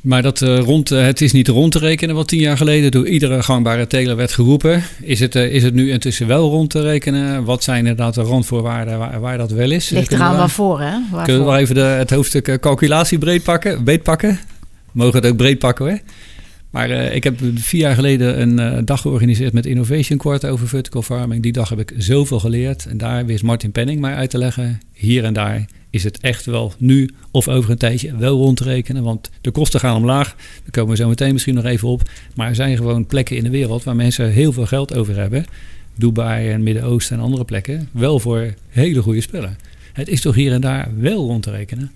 [0.00, 2.90] Maar dat, eh, rond, eh, het is niet rond te rekenen wat tien jaar geleden
[2.90, 4.82] door iedere gangbare teler werd geroepen.
[5.02, 7.44] Is het, eh, is het nu intussen wel rond te rekenen?
[7.44, 9.90] Wat zijn inderdaad de randvoorwaarden waar, waar dat wel is?
[9.90, 10.92] ligt Kunnen eraan we- waarvoor, hè?
[11.24, 14.38] Kunnen we wel even de, het hoofdstuk calculatie breed pakken, breed pakken?
[14.92, 15.98] Mogen het ook breed pakken hoor.
[16.70, 21.42] Maar ik heb vier jaar geleden een dag georganiseerd met Innovation Court over vertical farming.
[21.42, 22.86] Die dag heb ik zoveel geleerd.
[22.86, 26.46] En daar wist Martin Penning mij uit te leggen, hier en daar, is het echt
[26.46, 29.02] wel nu of over een tijdje wel rond te rekenen.
[29.02, 30.34] Want de kosten gaan omlaag.
[30.36, 32.02] Daar komen we zo meteen misschien nog even op.
[32.34, 35.44] Maar er zijn gewoon plekken in de wereld waar mensen heel veel geld over hebben.
[35.96, 37.88] Dubai en Midden-Oosten en andere plekken.
[37.92, 39.58] Wel voor hele goede spullen.
[39.92, 41.92] Het is toch hier en daar wel rond te rekenen?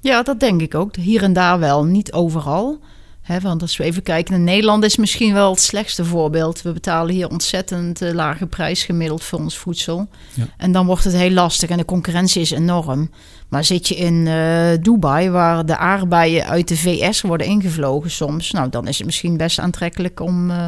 [0.00, 0.96] Ja, dat denk ik ook.
[0.96, 2.80] Hier en daar wel, niet overal.
[3.22, 6.62] He, want als we even kijken naar Nederland is misschien wel het slechtste voorbeeld.
[6.62, 10.08] We betalen hier ontzettend uh, lage prijs gemiddeld voor ons voedsel.
[10.34, 10.44] Ja.
[10.56, 13.10] En dan wordt het heel lastig en de concurrentie is enorm.
[13.48, 18.50] Maar zit je in uh, Dubai, waar de aardbeien uit de VS worden ingevlogen soms...
[18.50, 20.66] nou, dan is het misschien best aantrekkelijk om uh,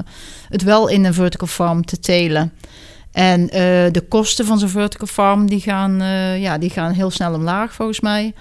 [0.48, 2.52] het wel in een vertical farm te telen.
[3.12, 3.46] En
[3.92, 5.98] de kosten van zo'n vertical farm die gaan,
[6.40, 8.34] ja, die gaan heel snel omlaag volgens mij...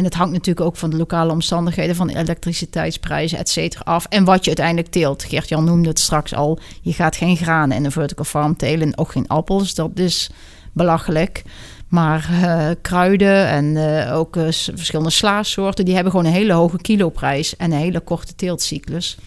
[0.00, 4.06] En het hangt natuurlijk ook van de lokale omstandigheden, van elektriciteitsprijzen, et cetera, af.
[4.08, 5.24] En wat je uiteindelijk teelt.
[5.24, 6.58] Gert-Jan noemde het straks al.
[6.82, 8.98] Je gaat geen granen in een vertical farm telen.
[8.98, 9.74] Ook geen appels.
[9.74, 10.30] Dat is
[10.72, 11.42] belachelijk.
[11.88, 14.42] Maar uh, kruiden en uh, ook uh,
[14.74, 15.84] verschillende slaassoorten...
[15.84, 19.18] die hebben gewoon een hele hoge kiloprijs en een hele korte teeltcyclus.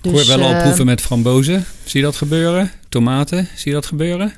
[0.00, 1.64] Dus, Ik hoor wel al proeven met frambozen.
[1.84, 2.70] Zie je dat gebeuren?
[2.88, 4.32] Tomaten, zie je dat gebeuren?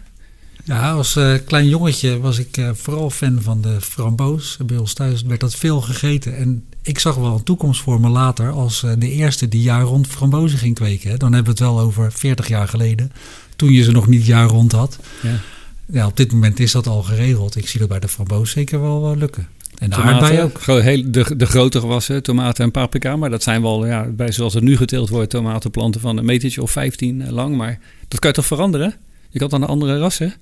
[0.70, 4.58] Ja, als uh, klein jongetje was ik uh, vooral fan van de framboos.
[4.66, 6.36] Bij ons thuis werd dat veel gegeten.
[6.36, 9.82] En ik zag wel een toekomst voor me later als uh, de eerste die jaar
[9.82, 11.10] rond frambozen ging kweken.
[11.10, 11.16] Hè.
[11.16, 13.12] Dan hebben we het wel over 40 jaar geleden,
[13.56, 14.98] toen je ze nog niet jaar rond had.
[15.22, 15.40] Ja.
[15.86, 17.56] ja, op dit moment is dat al geregeld.
[17.56, 19.48] Ik zie dat bij de framboos zeker wel lukken.
[19.78, 20.60] En de aardbei ook.
[20.60, 23.16] Heel, de, de grote gewassen, tomaten en paprika.
[23.16, 26.62] Maar dat zijn wel, ja, bij zoals het nu geteeld wordt, tomatenplanten van een metertje
[26.62, 27.56] of 15 lang.
[27.56, 27.78] Maar
[28.08, 28.94] dat kan je toch veranderen?
[29.30, 30.34] Je kan dan andere rassen?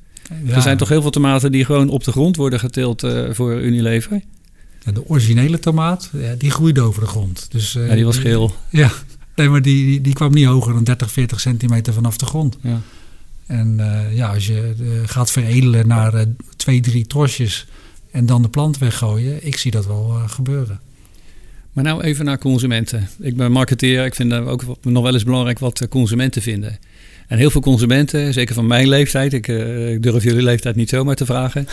[0.47, 3.61] Er zijn toch heel veel tomaten die gewoon op de grond worden geteeld uh, voor
[3.61, 4.21] Unilever?
[4.93, 7.47] De originele tomaat, ja, die groeide over de grond.
[7.51, 8.55] Dus, uh, ja, die was geel.
[8.71, 8.91] Ja,
[9.35, 12.59] nee, maar die, die, die, kwam niet hoger dan 30, 40 centimeter vanaf de grond.
[12.63, 12.81] Ja.
[13.47, 14.75] En uh, ja, als je
[15.07, 16.25] gaat veredelen naar
[16.57, 17.67] twee, drie trosjes
[18.11, 20.81] en dan de plant weggooien, ik zie dat wel gebeuren.
[21.73, 23.09] Maar nou even naar consumenten.
[23.19, 26.79] Ik ben marketeer, ik vind ook nog wel eens belangrijk wat consumenten vinden.
[27.29, 30.89] En heel veel consumenten, zeker van mijn leeftijd, ik, uh, ik durf jullie leeftijd niet
[30.89, 31.67] zomaar te vragen.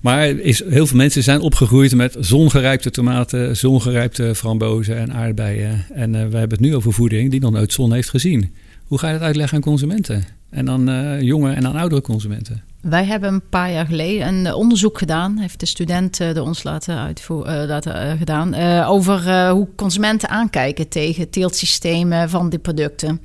[0.00, 5.86] Maar is, heel veel mensen zijn opgegroeid met zongerijpte tomaten, zongerijpte frambozen en aardbeien.
[5.94, 8.54] En uh, we hebben het nu over voeding die nog nooit zon heeft gezien.
[8.84, 10.24] Hoe ga je dat uitleggen aan consumenten?
[10.50, 12.62] En aan uh, jonge en aan oudere consumenten?
[12.80, 16.98] Wij hebben een paar jaar geleden een onderzoek gedaan, heeft de student uh, ons laten,
[16.98, 18.54] uitvoeren, laten gedaan,
[18.84, 23.20] over hoe consumenten aankijken tegen teeltsystemen van die producten.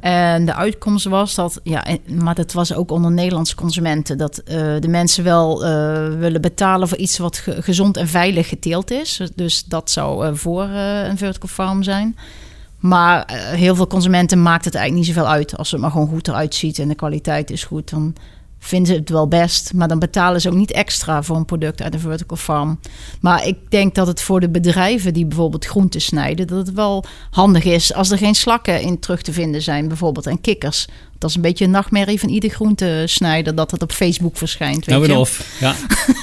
[0.00, 4.54] En de uitkomst was dat, ja, maar dat was ook onder Nederlandse consumenten, dat uh,
[4.80, 5.70] de mensen wel uh,
[6.18, 9.20] willen betalen voor iets wat ge gezond en veilig geteeld is.
[9.34, 12.16] Dus dat zou uh, voor een vertical farm zijn.
[12.78, 15.56] Maar heel veel consumenten maakt het eigenlijk niet zoveel uit.
[15.56, 18.14] Als het maar gewoon goed eruit ziet en de kwaliteit is goed, dan
[18.60, 19.72] vinden ze het wel best.
[19.74, 22.80] Maar dan betalen ze ook niet extra voor een product uit een vertical farm.
[23.20, 27.04] Maar ik denk dat het voor de bedrijven die bijvoorbeeld groenten snijden, dat het wel
[27.30, 30.86] handig is als er geen slakken in terug te vinden zijn, bijvoorbeeld en kikkers.
[31.20, 34.86] Dat is een beetje een nachtmerrie van ieder groentesnijder dat het op Facebook verschijnt.
[34.86, 35.74] Weet nou, Of, ja.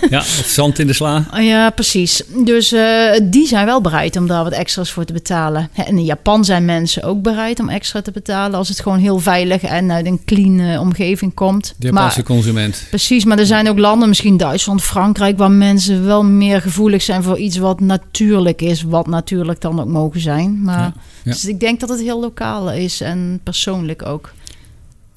[0.09, 1.27] ja, of zand in de sla.
[1.39, 2.21] Ja, precies.
[2.45, 5.69] Dus uh, die zijn wel bereid om daar wat extra's voor te betalen.
[5.73, 9.19] En in Japan zijn mensen ook bereid om extra te betalen als het gewoon heel
[9.19, 11.73] veilig en uit een clean uh, omgeving komt.
[11.77, 12.85] De Japanse consument.
[12.89, 17.23] Precies, maar er zijn ook landen, misschien Duitsland, Frankrijk, waar mensen wel meer gevoelig zijn
[17.23, 20.61] voor iets wat natuurlijk is, wat natuurlijk dan ook mogen zijn.
[20.61, 21.31] Maar ja, ja.
[21.31, 24.31] Dus ik denk dat het heel lokaal is en persoonlijk ook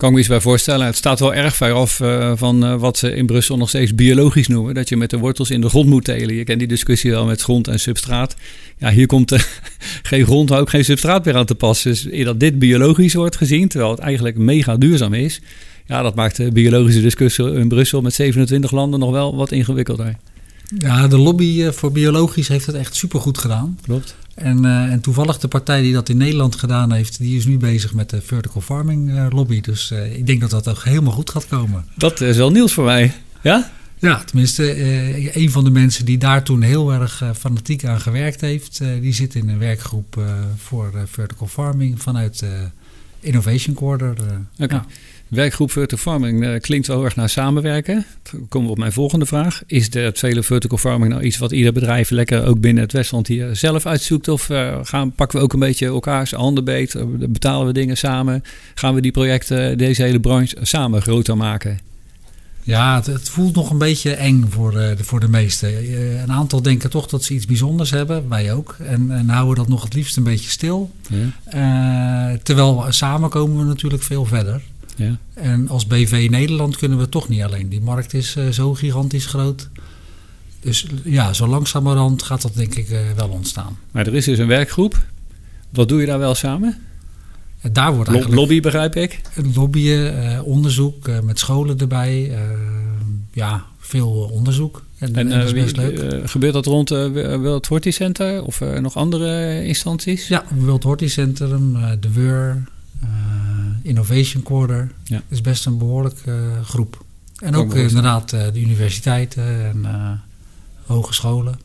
[0.01, 0.87] kan ik me iets bij voorstellen.
[0.87, 3.95] Het staat wel erg ver af uh, van uh, wat ze in Brussel nog steeds
[3.95, 4.75] biologisch noemen.
[4.75, 6.35] Dat je met de wortels in de grond moet telen.
[6.35, 8.37] Je kent die discussie wel met grond en substraat.
[8.79, 9.49] Ja, hier komt er
[10.03, 11.91] geen grond, maar ook geen substraat meer aan te passen.
[11.91, 15.41] Dus dat dit biologisch wordt gezien, terwijl het eigenlijk mega duurzaam is.
[15.87, 20.17] Ja, dat maakt de biologische discussie in Brussel met 27 landen nog wel wat ingewikkelder.
[20.79, 23.79] Ja, de lobby eh, voor biologisch heeft het echt supergoed gedaan.
[23.83, 24.17] Klopt.
[24.35, 27.59] En, uh, en toevallig de partij die dat in Nederland gedaan heeft, die is nu
[27.59, 29.61] bezig met de vertical farming uh, lobby.
[29.61, 31.85] Dus uh, ik denk dat dat ook helemaal goed gaat komen.
[31.97, 33.15] Dat is wel nieuws voor mij.
[33.43, 33.71] Ja?
[33.99, 34.85] Ja, tenminste,
[35.37, 39.35] een van de mensen die daar toen heel erg fanatiek aan gewerkt heeft, die zit
[39.35, 40.23] in een werkgroep
[40.57, 42.45] voor vertical farming vanuit
[43.21, 44.11] Innovation Quarter.
[44.59, 44.75] Oké.
[44.75, 44.87] Ja.
[45.31, 48.07] Werkgroep Vertical Farming uh, klinkt wel erg naar samenwerken.
[48.31, 49.63] Dan komen we op mijn volgende vraag.
[49.67, 53.27] Is de vele vertical farming nou iets wat ieder bedrijf lekker ook binnen het Westland
[53.27, 54.29] hier zelf uitzoekt?
[54.29, 56.97] Of uh, gaan, pakken we ook een beetje elkaars handen beet?
[57.29, 58.43] Betalen we dingen samen?
[58.75, 61.79] Gaan we die projecten, deze hele branche samen groter maken?
[62.63, 65.93] Ja, het, het, voelt nog een beetje eng voor, de, voor de meesten.
[66.23, 68.77] een aantal denken toch dat ze iets bijzonders hebben, wij ook.
[68.87, 70.91] En, en houden dat nog het liefst een beetje stil.
[71.51, 72.39] Ja.
[72.43, 74.63] terwijl samen komen we natuurlijk veel verder.
[75.01, 75.19] Ja.
[75.35, 77.69] En als BV Nederland kunnen we toch niet alleen.
[77.69, 79.69] Die markt is uh, zo gigantisch groot.
[80.61, 83.79] Dus ja, zo langzamerhand gaat dat denk ik uh, wel ontstaan.
[83.91, 85.05] Maar er is dus een werkgroep.
[85.71, 86.79] Wat doe je daar wel samen?
[87.61, 88.41] En daar wordt eigenlijk...
[88.41, 89.21] Lobby begrijp ik?
[89.55, 92.39] Lobbyen, uh, onderzoek met scholen erbij.
[93.33, 94.85] ja, veel onderzoek.
[94.99, 96.31] En, en, en dat is best leuk.
[96.31, 100.29] gebeurt dat rond het World Horti Center of nog andere instanties?
[100.29, 102.63] Ja, World Horti Centrum, de WUR,
[103.83, 104.91] Innovation Quarter.
[105.05, 105.23] Ja.
[105.29, 107.05] is best een behoorlijke groep.
[107.39, 109.87] En ook inderdaad de universiteiten en
[110.87, 111.59] hogescholen.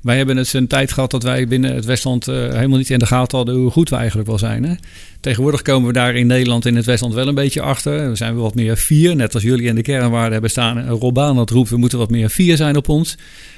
[0.00, 2.98] Wij hebben het een tijd gehad dat wij binnen het Westland uh, helemaal niet in
[2.98, 4.64] de gaten hadden hoe goed we eigenlijk wel zijn.
[4.64, 4.74] Hè?
[5.20, 8.08] Tegenwoordig komen we daar in Nederland in het Westland wel een beetje achter.
[8.08, 10.88] We zijn wat meer vier, net als jullie in de kernwaarden hebben staan.
[10.88, 13.16] Robaan dat roept, we moeten wat meer vier zijn op ons.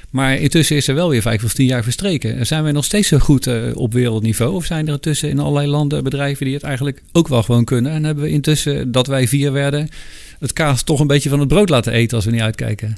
[0.09, 2.45] Maar intussen is er wel weer vijf of tien jaar verstreken.
[2.45, 4.53] Zijn wij nog steeds zo goed uh, op wereldniveau?
[4.53, 7.91] Of zijn er intussen in allerlei landen bedrijven die het eigenlijk ook wel gewoon kunnen?
[7.91, 9.89] En hebben we intussen, dat wij vier werden,
[10.39, 12.97] het kaas toch een beetje van het brood laten eten als we niet uitkijken?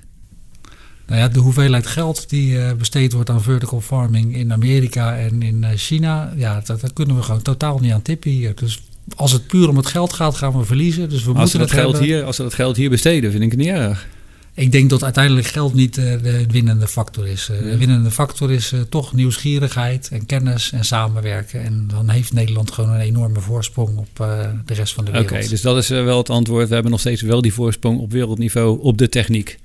[1.08, 5.42] Nou ja, de hoeveelheid geld die uh, besteed wordt aan vertical farming in Amerika en
[5.42, 8.56] in uh, China, ja, dat, dat, kunnen we gewoon totaal niet aan tippen hier.
[8.56, 8.82] Dus
[9.16, 11.10] als het puur om het geld gaat, gaan we verliezen.
[11.10, 13.52] Dus we als moeten het geld hier, Als we dat geld hier besteden, vind ik
[13.52, 14.08] het niet erg.
[14.54, 17.46] Ik denk dat uiteindelijk geld niet uh, de winnende factor is.
[17.46, 21.64] De winnende factor is toch nieuwsgierigheid en kennis en samenwerken.
[21.64, 24.16] En dan heeft Nederland gewoon een enorme voorsprong op
[24.66, 25.32] de rest van de wereld.
[25.32, 26.68] Oké, dus dat is wel het antwoord.
[26.68, 29.58] We hebben nog steeds wel die voorsprong op wereldniveau op de techniek.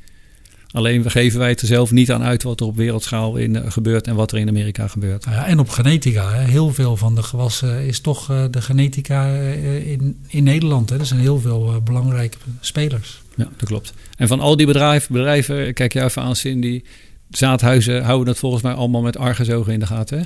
[0.72, 3.54] Alleen we geven wij het er zelf niet aan uit wat er op wereldschaal in
[3.54, 5.24] uh, gebeurt en wat er in Amerika gebeurt.
[5.24, 6.32] Ja, en op genetica.
[6.32, 6.44] Hè.
[6.44, 10.90] Heel veel van de gewassen is toch uh, de genetica uh, in, in Nederland.
[10.90, 10.98] Hè.
[10.98, 13.22] Er zijn heel veel belangrijke spelers.
[13.36, 13.92] Ja, dat klopt.
[14.16, 16.82] En van al die bedrijven, bedrijven kijk jij even aan Cindy,
[17.30, 20.18] zaadhuizen houden dat volgens mij allemaal met argusogen in de gaten.
[20.18, 20.24] Hè?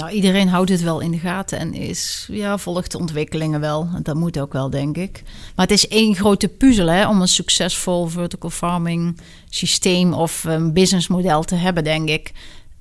[0.00, 3.88] Nou, iedereen houdt het wel in de gaten en is, ja, volgt de ontwikkelingen wel.
[4.02, 5.22] Dat moet ook wel, denk ik.
[5.56, 10.72] Maar het is één grote puzzel hè, om een succesvol vertical farming systeem of um,
[10.72, 12.32] businessmodel te hebben, denk ik.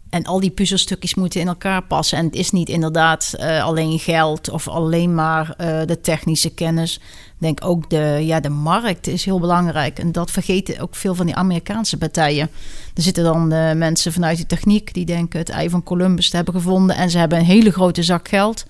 [0.09, 2.17] En al die puzzelstukjes moeten in elkaar passen.
[2.17, 6.95] En het is niet inderdaad uh, alleen geld of alleen maar uh, de technische kennis.
[6.95, 9.99] Ik denk ook de, ja, de markt is heel belangrijk.
[9.99, 12.49] En dat vergeten ook veel van die Amerikaanse partijen.
[12.93, 16.35] Er zitten dan uh, mensen vanuit de techniek die denken het ei van Columbus te
[16.35, 16.95] hebben gevonden.
[16.95, 18.65] En ze hebben een hele grote zak geld.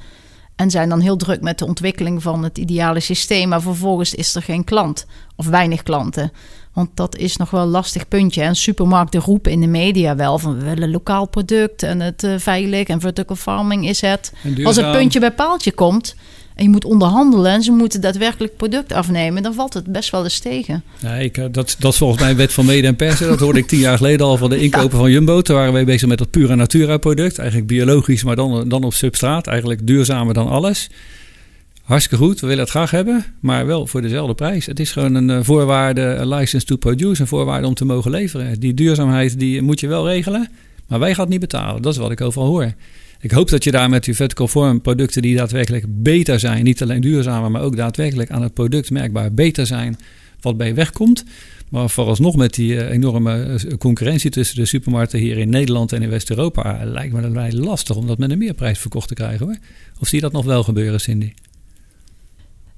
[0.56, 3.50] En zijn dan heel druk met de ontwikkeling van het ideale systeem.
[3.50, 6.32] Maar vervolgens is er geen klant of weinig klanten.
[6.80, 8.42] Want dat is nog wel een lastig puntje.
[8.42, 12.34] En supermarkten roepen in de media wel van we willen lokaal product en het uh,
[12.38, 14.34] veilig en vertical farming is het.
[14.64, 16.16] Als het puntje bij paaltje komt
[16.56, 20.24] en je moet onderhandelen en ze moeten daadwerkelijk product afnemen, dan valt het best wel
[20.24, 20.84] eens tegen.
[21.00, 23.28] Ja, ik, eh, dat, dat is volgens mij wet van mede en persen.
[23.28, 25.42] Dat hoorde ik tien jaar geleden al van de inkopen van Jumbo.
[25.42, 27.38] Toen waren wij bezig met dat pure natura product.
[27.38, 29.48] Eigenlijk biologisch, maar dan, dan op substraat.
[29.48, 30.90] Eigenlijk duurzamer dan alles.
[31.90, 34.66] Hartstikke goed, we willen het graag hebben, maar wel voor dezelfde prijs.
[34.66, 38.12] Het is gewoon een eh, voorwaarde, een license to produce, een voorwaarde om te mogen
[38.12, 38.60] leveren.
[38.60, 40.50] Die duurzaamheid die moet je wel regelen,
[40.88, 41.82] maar wij gaan het niet betalen.
[41.82, 42.74] Dat is wat ik overal hoor.
[43.20, 46.82] Ik hoop dat je daar met je vertical farm producten die daadwerkelijk beter zijn, niet
[46.82, 49.98] alleen duurzamer, maar ook daadwerkelijk aan het product merkbaar beter zijn,
[50.42, 51.24] wat bij wegkomt.
[51.70, 56.02] Maar vooralsnog met die eh, enorme eh, concurrentie tussen de supermarkten hier in Nederland en
[56.02, 59.46] in West-Europa, lijkt me dat mij lastig om dat met een meerprijs verkocht te krijgen
[59.46, 59.58] hoor.
[60.00, 61.32] Of zie je dat nog wel gebeuren, Cindy?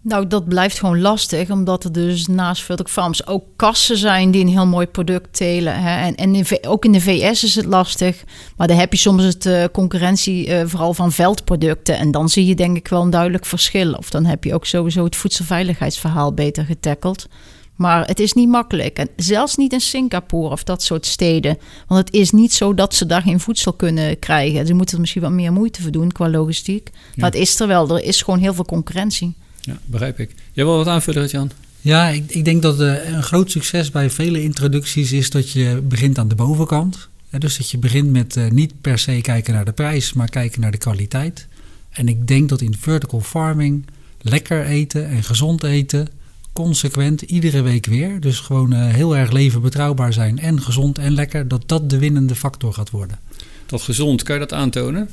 [0.04, 4.42] Nou, dat blijft gewoon lastig, omdat er dus naast Vertical Farms ook kassen zijn die
[4.42, 5.82] een heel mooi product telen.
[5.82, 6.06] Hè?
[6.06, 8.24] En, en in, ook in de VS is het lastig,
[8.58, 11.98] maar dan heb je soms het uh, concurrentie uh, vooral van veldproducten.
[11.98, 13.94] En dan zie je denk ik wel een duidelijk verschil.
[13.94, 17.28] Of dan heb je ook sowieso het voedselveiligheidsverhaal beter getackeld.
[17.76, 18.98] Maar het is niet makkelijk.
[18.98, 21.58] En zelfs niet in Singapore of dat soort steden.
[21.88, 24.68] Want het is niet zo dat ze daar geen voedsel kunnen krijgen.
[24.68, 26.90] Ze moeten er misschien wat meer moeite voor doen qua logistiek.
[26.94, 27.00] Ja.
[27.16, 27.90] Maar het is er wel.
[27.90, 29.36] Er is gewoon heel veel concurrentie.
[29.62, 30.32] Ja, begrijp ik.
[30.52, 31.52] Jij wil wat aanvullen, Jan?
[31.82, 35.82] Ja, ik, ik denk dat uh, een groot succes bij vele introducties is dat je
[35.84, 37.10] begint aan de bovenkant.
[37.30, 40.62] dus dat je begint met uh, niet per se kijken naar de prijs, maar kijken
[40.62, 41.48] naar de kwaliteit.
[41.90, 43.86] En ik denk dat in vertical farming
[44.22, 46.08] lekker eten en gezond eten,
[46.54, 48.20] consequent, iedere week weer.
[48.20, 51.98] Dus gewoon uh, heel erg leven betrouwbaar zijn en gezond en lekker, dat dat de
[51.98, 53.20] winnende factor gaat worden.
[53.66, 55.10] Dat gezond, kan je dat aantonen?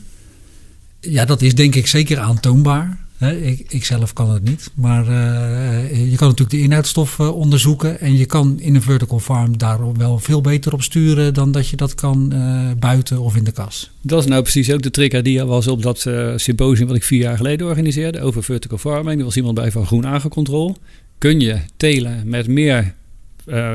[1.01, 4.71] Ja, dat is denk ik zeker aantoonbaar ik, ik, zelf kan het niet.
[4.75, 8.01] Maar uh, je kan natuurlijk de inhoudstoffen onderzoeken.
[8.01, 11.69] En je kan in een vertical farm daar wel veel beter op sturen dan dat
[11.69, 13.91] je dat kan uh, buiten of in de kas.
[14.01, 17.21] Dat is nou precies ook de trigger die was op dat symposium wat ik vier
[17.21, 19.19] jaar geleden organiseerde over vertical farming.
[19.19, 20.77] Er was iemand bij van Groen Aangecontrol.
[21.19, 22.95] Kun je telen met meer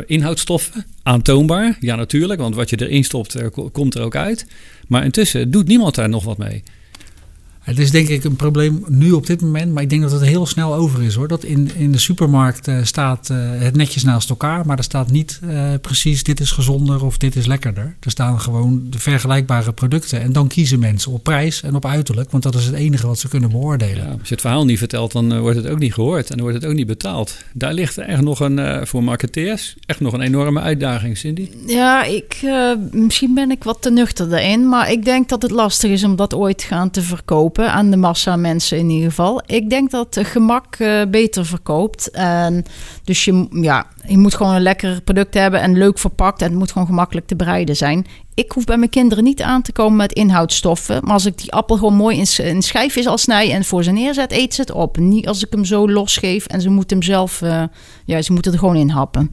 [0.06, 0.86] inhoudstoffen?
[1.04, 1.78] Aantoonbaar?
[1.80, 2.40] Ja, natuurlijk.
[2.40, 3.38] Want wat je erin stopt,
[3.72, 4.46] komt er ook uit.
[4.88, 6.64] Maar intussen doet niemand daar nog wat mee.
[7.64, 10.22] Het is denk ik een probleem nu op dit moment, maar ik denk dat het
[10.22, 11.28] heel snel over is hoor.
[11.28, 15.12] Dat in, in de supermarkt uh, staat uh, het netjes naast elkaar, maar er staat
[15.12, 17.96] niet uh, precies dit is gezonder of dit is lekkerder.
[18.00, 22.32] Er staan gewoon de vergelijkbare producten en dan kiezen mensen op prijs en op uiterlijk,
[22.32, 24.04] want dat is het enige wat ze kunnen beoordelen.
[24.04, 26.46] Ja, als je het verhaal niet vertelt, dan wordt het ook niet gehoord en dan
[26.46, 27.38] wordt het ook niet betaald.
[27.54, 31.50] Daar ligt echt nog een, voor marketeers, echt nog een enorme uitdaging, Cindy.
[31.66, 32.42] Ja, ik,
[32.92, 36.16] misschien ben ik wat te nuchter daarin, maar ik denk dat het lastig is om
[36.16, 39.42] dat ooit gaan te verkopen aan de massa mensen in ieder geval.
[39.46, 42.12] Ik denk dat gemak uh, beter verkoopt.
[42.12, 42.66] En
[43.04, 46.42] dus je, ja, je moet gewoon een lekker product hebben en leuk verpakt.
[46.42, 48.06] En het moet gewoon gemakkelijk te bereiden zijn.
[48.34, 51.00] Ik hoef bij mijn kinderen niet aan te komen met inhoudstoffen.
[51.04, 53.92] Maar als ik die appel gewoon mooi in, in schijfjes al snij en voor ze
[53.92, 54.98] neerzet, eet ze het op.
[54.98, 57.64] Niet als ik hem zo losgeef en ze moeten hem zelf, uh,
[58.06, 59.32] ja, ze moeten er gewoon in happen.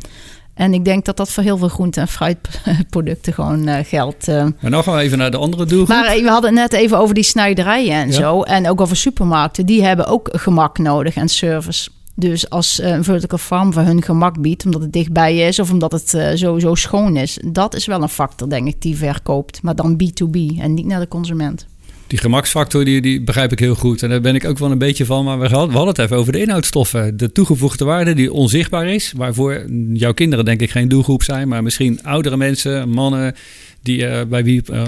[0.61, 4.29] En ik denk dat dat voor heel veel groente- en fruitproducten gewoon uh, geldt.
[4.29, 4.47] Uh.
[4.61, 5.89] Maar nog gaan we even naar de andere doelgroep.
[5.97, 8.43] Maar eh, we hadden het net even over die snijderijen en zo.
[8.43, 9.67] En ook over supermarkten.
[9.67, 11.91] Die hebben ook gemak nodig en service.
[12.15, 15.93] Dus als een vertical farm voor hun gemak biedt, omdat het dichtbij is of omdat
[15.93, 19.63] het sowieso schoon is, dat is wel een factor, denk ik, die verkoopt.
[19.63, 21.67] Maar dan B2B en niet naar de consument
[22.11, 24.03] die gemaksfactor die, die begrijp ik heel goed.
[24.03, 25.25] En daar ben ik ook wel een beetje van.
[25.25, 27.17] Maar we hadden, het even over de inhoudstoffen.
[27.17, 29.13] De toegevoegde waarde die onzichtbaar is.
[29.17, 31.49] Waarvoor jouw kinderen denk ik geen doelgroep zijn.
[31.49, 33.35] Maar misschien oudere mensen, mannen...
[33.83, 34.83] Die, uh, bij wie uh,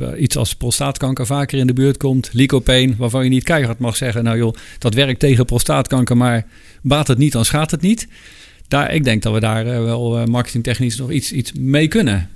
[0.00, 2.30] uh, iets als prostaatkanker vaker in de buurt komt.
[2.32, 4.24] Lycopene, waarvan je niet keihard mag zeggen...
[4.24, 6.46] nou joh, dat werkt tegen prostaatkanker, maar
[6.82, 8.08] baat het niet, dan schaadt het niet.
[8.68, 12.28] Daar, ik denk dat we daar wel marketingtechnisch nog iets, iets mee kunnen.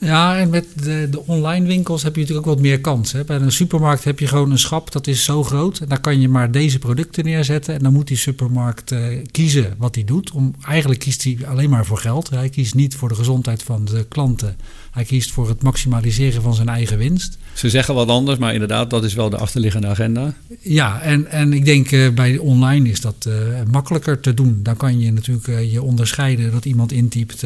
[0.00, 3.12] Ja, en met de, de, online winkels heb je natuurlijk ook wat meer kans.
[3.12, 3.24] Hè.
[3.24, 5.78] Bij een supermarkt heb je gewoon een schap dat is zo groot.
[5.78, 7.74] En daar kan je maar deze producten neerzetten.
[7.74, 10.30] En dan moet die supermarkt uh, kiezen wat hij doet.
[10.30, 12.30] Om, eigenlijk kiest hij alleen maar voor geld.
[12.30, 14.56] Hij kiest niet voor de gezondheid van de klanten.
[14.90, 17.38] Hij kiest voor het maximaliseren van zijn eigen winst.
[17.52, 20.34] Ze zeggen wat anders, maar inderdaad, dat is wel de achterliggende agenda.
[20.60, 23.34] Ja, en, en ik denk uh, bij online is dat uh,
[23.70, 24.60] makkelijker te doen.
[24.62, 27.42] Dan kan je natuurlijk uh, je onderscheiden dat iemand intypt: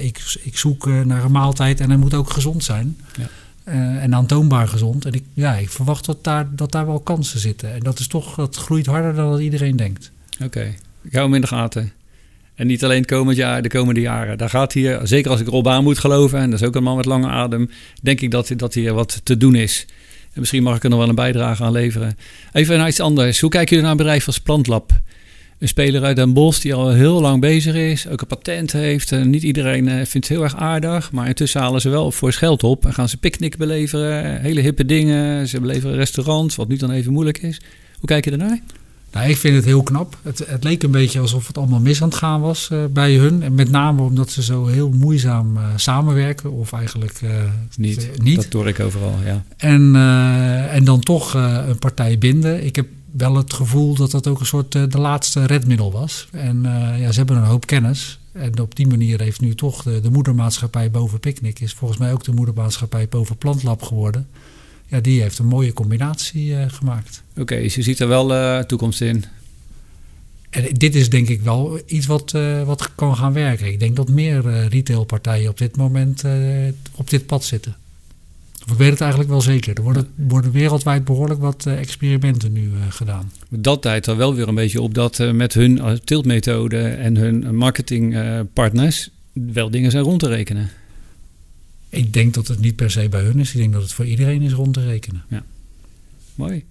[0.00, 2.96] ik, ik zoek naar een maaltijd en hij moet ook gezond zijn.
[3.18, 3.28] Ja.
[4.00, 5.04] en aantoonbaar gezond.
[5.04, 7.72] En ik, ja, ik verwacht dat daar, dat daar wel kansen zitten.
[7.72, 10.10] En dat is toch, dat groeit harder dan dat iedereen denkt.
[10.34, 10.76] Oké, okay.
[11.02, 11.92] ik hou hem in de gaten.
[12.54, 14.38] En niet alleen komend jaar, de komende jaren.
[14.38, 16.82] Daar gaat hier, zeker als ik Rob aan moet geloven, en dat is ook een
[16.82, 17.70] man met lange adem,
[18.02, 19.86] denk ik dat, dat hier wat te doen is.
[20.32, 22.16] En misschien mag ik er nog wel een bijdrage aan leveren.
[22.52, 23.40] Even naar iets anders.
[23.40, 24.92] Hoe kijken jullie naar een bedrijf als Plantlab?
[25.58, 29.24] Een speler uit Den Bosch die al heel lang bezig is, ook een patent heeft.
[29.24, 32.62] Niet iedereen eh, vindt het heel erg aardig, maar intussen halen ze wel voor geld
[32.62, 34.40] op en gaan ze picknick beleveren.
[34.40, 35.48] Hele hippe dingen.
[35.48, 37.60] Ze beleveren restaurants, wat nu dan even moeilijk is.
[37.98, 38.60] Hoe kijk je ernaar?
[39.14, 40.16] Nou, ik vind het heel knap.
[40.22, 43.14] Het, het, leek een beetje alsof het allemaal mis aan het gaan was uh, bij
[43.14, 43.42] hun.
[43.42, 46.52] En met name omdat ze zo heel moeizaam uh, samenwerken.
[46.52, 47.30] Of eigenlijk uh,
[47.76, 48.10] niet.
[48.22, 48.36] niet.
[48.36, 49.44] Dat hoor ik overal, ja.
[49.56, 49.96] En,
[50.70, 52.64] en dan toch een partij binden.
[52.64, 56.28] Ik heb wel het gevoel dat dat ook een soort de laatste redmiddel was.
[56.32, 56.62] En
[56.98, 58.18] ja, ze hebben een hoop kennis.
[58.32, 61.60] En op die manier heeft nu toch de, de moedermaatschappij boven Picnic...
[61.60, 64.26] is volgens mij ook de moedermaatschappij boven Plantlab geworden
[64.86, 67.22] ja, die heeft een mooie combinatie uh, gemaakt.
[67.36, 69.24] Oké, dus je ziet er wel uh, toekomst in.
[70.50, 73.66] En dit is denk ik wel iets wat, uh, wat kan gaan werken.
[73.66, 76.24] Ik denk dat meer retailpartijen op dit moment
[76.94, 77.76] op dit pad zitten.
[78.64, 79.76] Of ik weet het eigenlijk wel zeker.
[79.76, 83.32] Er worden, worden wereldwijd behoorlijk wat experimenten nu gedaan.
[83.48, 89.10] Dat tijd er wel weer een beetje op dat met hun tiltmethode en hun marketingpartners
[89.32, 90.70] wel dingen zijn rond te rekenen.
[91.94, 93.52] Ik denk dat het niet per se bij hun is.
[93.52, 95.24] Ik denk dat het voor iedereen is rond te rekenen.
[95.28, 95.42] Ja,
[96.34, 96.64] mooi.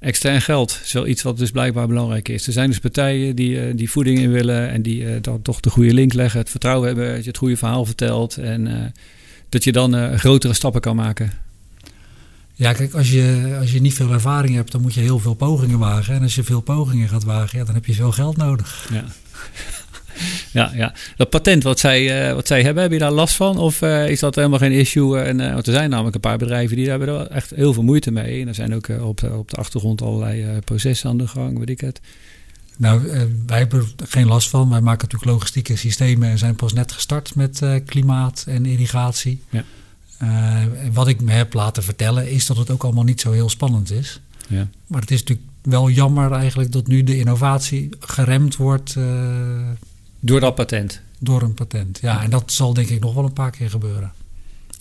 [0.00, 2.46] Extern geld is wel iets wat dus blijkbaar belangrijk is.
[2.46, 5.60] Er zijn dus partijen die, uh, die voeding in willen en die uh, dan toch
[5.60, 8.84] de goede link leggen, het vertrouwen hebben dat je het goede verhaal vertelt en uh,
[9.48, 11.32] dat je dan grotere stappen kan maken.
[12.54, 15.34] Ja, kijk, als je, als je niet veel ervaring hebt, dan moet je heel veel
[15.34, 16.14] pogingen wagen.
[16.14, 18.88] En als je veel pogingen gaat wagen, ja, dan heb je veel geld nodig.
[18.92, 19.04] Ja.
[20.52, 20.94] Ja, ja.
[21.16, 23.58] Dat patent wat zij, uh, wat zij hebben, heb je daar last van?
[23.58, 25.18] Of uh, is dat helemaal geen issue?
[25.18, 27.82] En, uh, want er zijn namelijk een paar bedrijven die hebben er echt heel veel
[27.82, 28.40] moeite mee.
[28.40, 31.80] En er zijn ook op, op de achtergrond allerlei processen aan de gang, weet ik
[31.80, 32.00] het.
[32.78, 33.00] Nou,
[33.46, 34.70] wij hebben er geen last van.
[34.70, 39.42] Wij maken natuurlijk logistieke systemen en zijn pas net gestart met klimaat en irrigatie.
[39.50, 39.64] Ja.
[40.92, 43.90] wat ik me heb laten vertellen is dat het ook allemaal niet zo heel spannend
[43.90, 44.20] is.
[44.48, 44.68] Ja.
[44.86, 48.96] Maar het is natuurlijk wel jammer eigenlijk dat nu de innovatie geremd wordt
[50.20, 51.00] door dat patent?
[51.18, 52.22] Door een patent, ja.
[52.22, 54.12] En dat zal denk ik nog wel een paar keer gebeuren.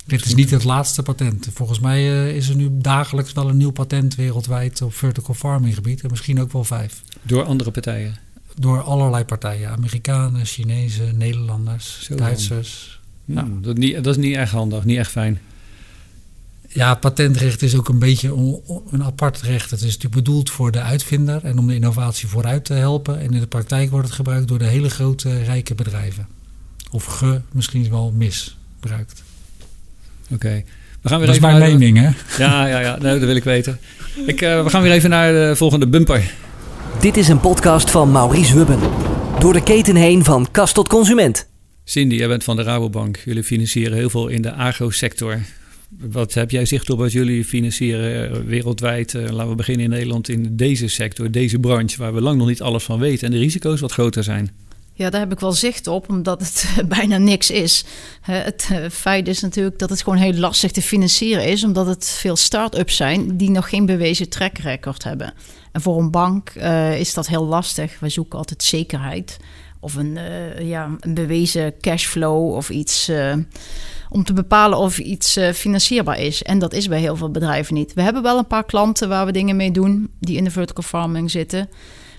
[0.06, 1.48] Dit is niet het laatste patent.
[1.54, 5.76] Volgens mij uh, is er nu dagelijks wel een nieuw patent wereldwijd op vertical farming
[5.76, 6.02] gebied.
[6.02, 7.02] En misschien ook wel vijf.
[7.22, 8.16] Door andere partijen?
[8.56, 9.70] Door allerlei partijen.
[9.70, 13.00] Amerikanen, Chinezen, Nederlanders, Zo Duitsers.
[13.26, 13.48] Ja.
[13.62, 15.40] dat, niet, dat is niet echt handig, niet echt fijn.
[16.76, 18.34] Ja, patentrecht is ook een beetje
[18.92, 19.72] een apart recht.
[19.72, 23.20] Het is natuurlijk bedoeld voor de uitvinder en om de innovatie vooruit te helpen.
[23.20, 26.28] En in de praktijk wordt het gebruikt door de hele grote rijke bedrijven.
[26.92, 29.24] Of ge, misschien wel misbruikt.
[30.32, 30.64] Oké.
[31.02, 32.10] We gaan weer dat even is mijn mening, hè?
[32.44, 32.98] Ja, ja, ja.
[32.98, 33.80] dat wil ik weten.
[34.26, 36.34] Ik, uh, we gaan weer even naar de volgende bumper.
[37.00, 38.80] Dit is een podcast van Maurice Wubben.
[39.40, 41.48] Door de keten heen van kast tot consument.
[41.84, 43.18] Cindy, jij bent van de Rabobank.
[43.26, 45.40] Jullie financieren heel veel in de agrosector.
[45.90, 49.14] Wat heb jij zicht op wat jullie financieren eh, wereldwijd?
[49.14, 52.48] Uh, laten we beginnen in Nederland in deze sector, deze branche, waar we lang nog
[52.48, 54.52] niet alles van weten en de risico's wat groter zijn.
[54.94, 56.66] Ja, daar heb ik wel zicht op, omdat het
[56.98, 57.86] bijna niks is.
[58.22, 62.06] Het eh, feit is natuurlijk dat het gewoon heel lastig te financieren is, omdat het
[62.06, 65.34] veel start-ups zijn die nog geen bewezen track record hebben.
[65.72, 66.50] En voor een bank
[66.98, 68.00] is dat heel lastig.
[68.00, 69.38] Wij zoeken altijd zekerheid
[69.80, 70.18] of een,
[70.60, 73.10] ja, een bewezen cashflow of iets
[74.16, 76.44] om te bepalen of iets financierbaar is.
[76.44, 77.94] En dat is bij heel veel bedrijven niet.
[77.94, 80.84] We hebben wel een paar klanten waar we dingen mee doen die in de vertical
[80.84, 81.70] farming zitten.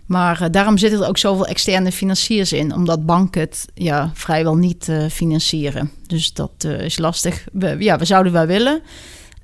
[0.06, 4.56] Maar uh, daarom zitten er ook zoveel externe financiers in, omdat banken het ja, vrijwel
[4.56, 5.90] niet uh, financieren.
[6.06, 7.44] Dus dat is lastig.
[7.52, 8.82] We, ja, we zouden wel willen.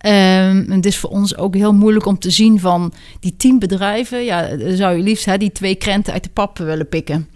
[0.06, 4.24] Um, het is voor ons ook heel moeilijk om te zien van die tien bedrijven.
[4.24, 7.28] Ja, zou je liefst hè, die twee krenten uit de pap willen pikken.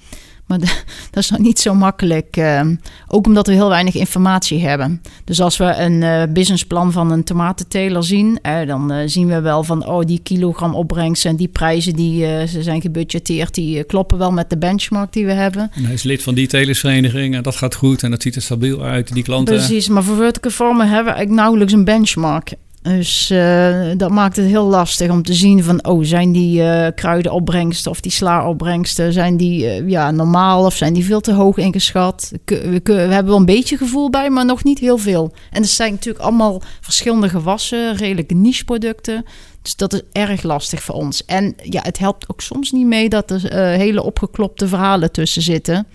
[0.47, 0.59] Maar
[1.11, 2.36] dat is nog niet zo makkelijk.
[2.36, 2.61] Uh,
[3.07, 5.03] ook omdat we heel weinig informatie hebben.
[5.24, 9.40] Dus als we een uh, businessplan van een tomatenteler zien, uh, dan eh, zien we
[9.40, 14.18] wel van oh, die kilogram opbrengst en die prijzen die ze zijn gebudgeteerd, die kloppen
[14.18, 15.70] wel met de benchmark die we hebben.
[15.74, 18.42] En hij is lid van die telersvereniging en dat gaat goed en dat ziet er
[18.42, 19.55] stabiel uit, die klanten.
[19.55, 22.53] Precies, maar voor vertical farmen hebben we eigenlijk nauwelijks een benchmark.
[22.87, 26.87] Dus uh, dat maakt het heel lastig om te zien van, oh, zijn die uh,
[26.95, 31.57] kruidenopbrengsten of die slaaopbrengsten, zijn die uh, ja, normaal of zijn die veel te hoog
[31.57, 32.32] ingeschat?
[32.45, 35.32] We, we, hebben wel een beetje gevoel bij, maar nog niet heel veel.
[35.51, 39.24] En het zijn natuurlijk allemaal verschillende gewassen, redelijke niche-producten.
[39.62, 41.24] Dus dat is erg lastig voor ons.
[41.24, 45.87] En ja, het helpt ook soms niet mee dat er hele opgeklopte verhalen tussen zitten.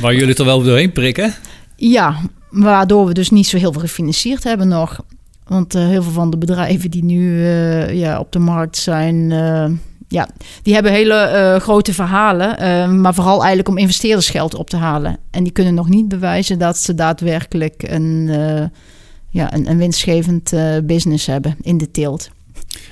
[0.00, 1.34] Waar jullie er wel doorheen prikken?
[1.76, 2.16] Ja,
[2.50, 5.00] Waardoor we dus niet zo heel veel gefinancierd hebben nog.
[5.46, 9.30] Want uh, heel veel van de bedrijven die nu uh, ja, op de markt zijn,
[9.30, 9.64] uh,
[10.08, 10.28] ja,
[10.62, 13.00] die hebben hele grote verhalen.
[13.00, 15.18] maar vooral eigenlijk om investeerdersgeld op te halen.
[15.30, 18.26] En die kunnen nog niet bewijzen dat ze daadwerkelijk een,
[19.28, 20.52] ja, een, een winstgevend
[20.84, 22.30] business hebben in de teelt.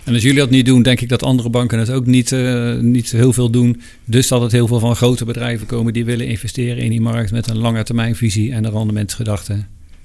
[0.08, 2.74] En als jullie dat niet doen, denk ik dat andere banken het ook niet, uh,
[2.78, 3.80] niet heel veel doen.
[4.04, 7.32] Dus dat het heel veel van grote bedrijven komen die willen investeren in die markt
[7.32, 9.64] met een lange termijnvisie en een rendementsgedachte.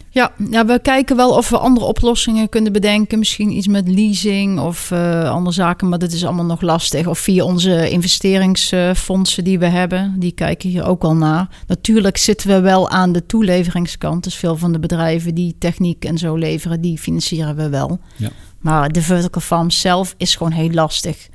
[0.09, 3.19] Ja, ja, we kijken wel of we andere oplossingen kunnen bedenken.
[3.19, 7.07] Misschien iets met leasing of uh, andere zaken, maar dat is allemaal nog lastig.
[7.07, 11.47] Of via onze investeringsfondsen die we hebben, die kijken hier ook al naar.
[11.67, 14.23] Natuurlijk zitten we wel aan de toeleveringskant.
[14.23, 17.99] Dus veel van de bedrijven die techniek en zo leveren, die financieren we wel.
[18.15, 18.31] Ja.
[18.63, 21.27] Maar de vertical farm zelf is gewoon heel lastig.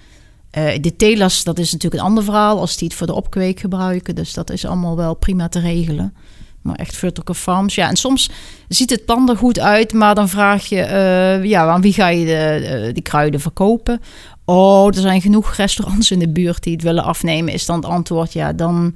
[0.58, 3.60] Uh, de telers, dat is natuurlijk een ander verhaal als die het voor de opkweek
[3.60, 4.14] gebruiken.
[4.14, 6.14] Dus dat is allemaal wel prima te regelen.
[6.62, 7.88] Maar echt vertical farms, ja.
[7.88, 8.30] En soms
[8.68, 12.08] ziet het plan er goed uit, maar dan vraag je, uh, ja, aan wie ga
[12.08, 14.00] je de, uh, die kruiden verkopen?
[14.44, 17.52] Oh, er zijn genoeg restaurants in de buurt die het willen afnemen.
[17.52, 18.94] Is dan het antwoord, ja, dan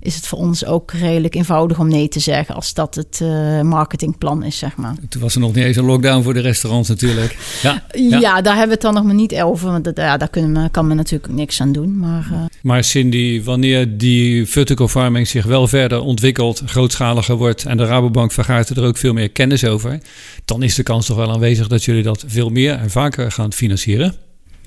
[0.00, 3.60] is het voor ons ook redelijk eenvoudig om nee te zeggen als dat het uh,
[3.60, 4.94] marketingplan is, zeg maar.
[5.08, 7.36] Toen was er nog niet eens een lockdown voor de restaurants natuurlijk.
[7.62, 8.18] Ja, ja.
[8.18, 10.62] ja daar hebben we het dan nog maar niet over, want dat, ja, daar kunnen
[10.62, 11.98] we, kan men natuurlijk niks aan doen.
[11.98, 12.44] Maar, uh...
[12.62, 18.32] maar Cindy, wanneer die vertical farming zich wel verder ontwikkelt, grootschaliger wordt en de Rabobank
[18.32, 20.00] vergaart er ook veel meer kennis over,
[20.44, 23.52] dan is de kans toch wel aanwezig dat jullie dat veel meer en vaker gaan
[23.52, 24.14] financieren?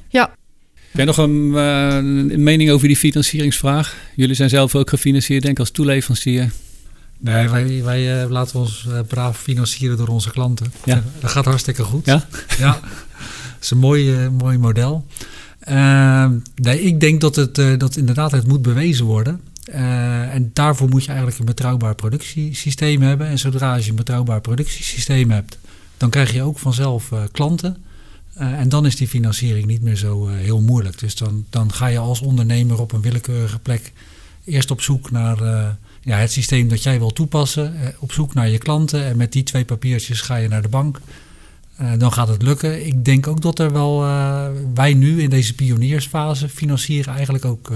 [0.07, 0.33] Ja,
[0.89, 3.95] heb jij nog een, uh, een, mening over die financieringsvraag?
[4.15, 6.51] Jullie zijn zelf ook gefinancierd, denk ik, als toeleverancier.
[7.17, 10.73] Nee, wij, wij uh, laten ons uh, braaf financieren door onze klanten.
[10.85, 11.03] Ja.
[11.19, 12.05] Dat gaat hartstikke goed.
[12.05, 12.25] Ja?
[12.59, 15.05] Ja, dat is een mooi, mooi model.
[15.59, 19.41] Ehm, nee, ik denk dat het dat inderdaad het moet bewezen worden.
[20.31, 23.27] en daarvoor moet je eigenlijk een betrouwbaar productiesysteem hebben.
[23.27, 25.57] En zodra je een betrouwbaar productiesysteem hebt,
[25.97, 27.77] dan krijg je ook vanzelf klanten.
[28.39, 30.99] Uh, en dan is die financiering niet meer zo uh, heel moeilijk.
[30.99, 33.91] Dus dan, dan ga je als ondernemer op een willekeurige plek
[34.45, 35.67] eerst op zoek naar uh,
[36.01, 37.73] ja, het systeem dat jij wil toepassen.
[37.99, 39.05] op zoek naar je klanten.
[39.05, 40.99] En met die twee papiertjes ga je naar de bank.
[41.97, 42.85] dan gaat het lukken.
[42.85, 43.99] Ik denk ook dat er wel,
[44.73, 47.71] wij nu in deze pioniersfase financieren eigenlijk ook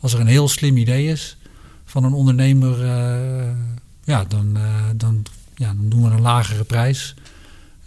[0.00, 1.36] als er een heel slim idee is
[1.84, 2.86] van een ondernemer.
[4.04, 4.58] ja, dan,
[4.96, 5.22] dan,
[5.54, 7.14] ja, dan doen we een lagere prijs.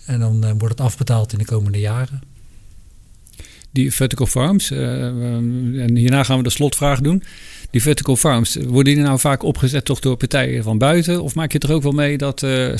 [0.05, 2.21] En dan uh, wordt het afbetaald in de komende jaren.
[3.71, 5.05] die vertical farms, uh,
[5.83, 7.23] en hierna gaan we de slotvraag doen.
[7.71, 11.21] Die vertical farms, worden die nou vaak opgezet toch door partijen van buiten?
[11.21, 12.71] Of maak je er ook wel mee dat uh,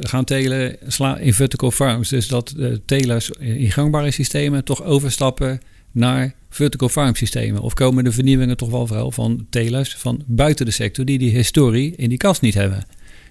[0.00, 2.08] gaan telen sla in vertical farms?
[2.08, 5.60] Dus dat telers in gangbare systemen toch overstappen
[5.92, 7.60] naar vertical farm systemen?
[7.60, 11.30] Of komen de vernieuwingen toch wel vooral van telers van buiten de sector die die
[11.30, 12.84] historie in die kast niet hebben?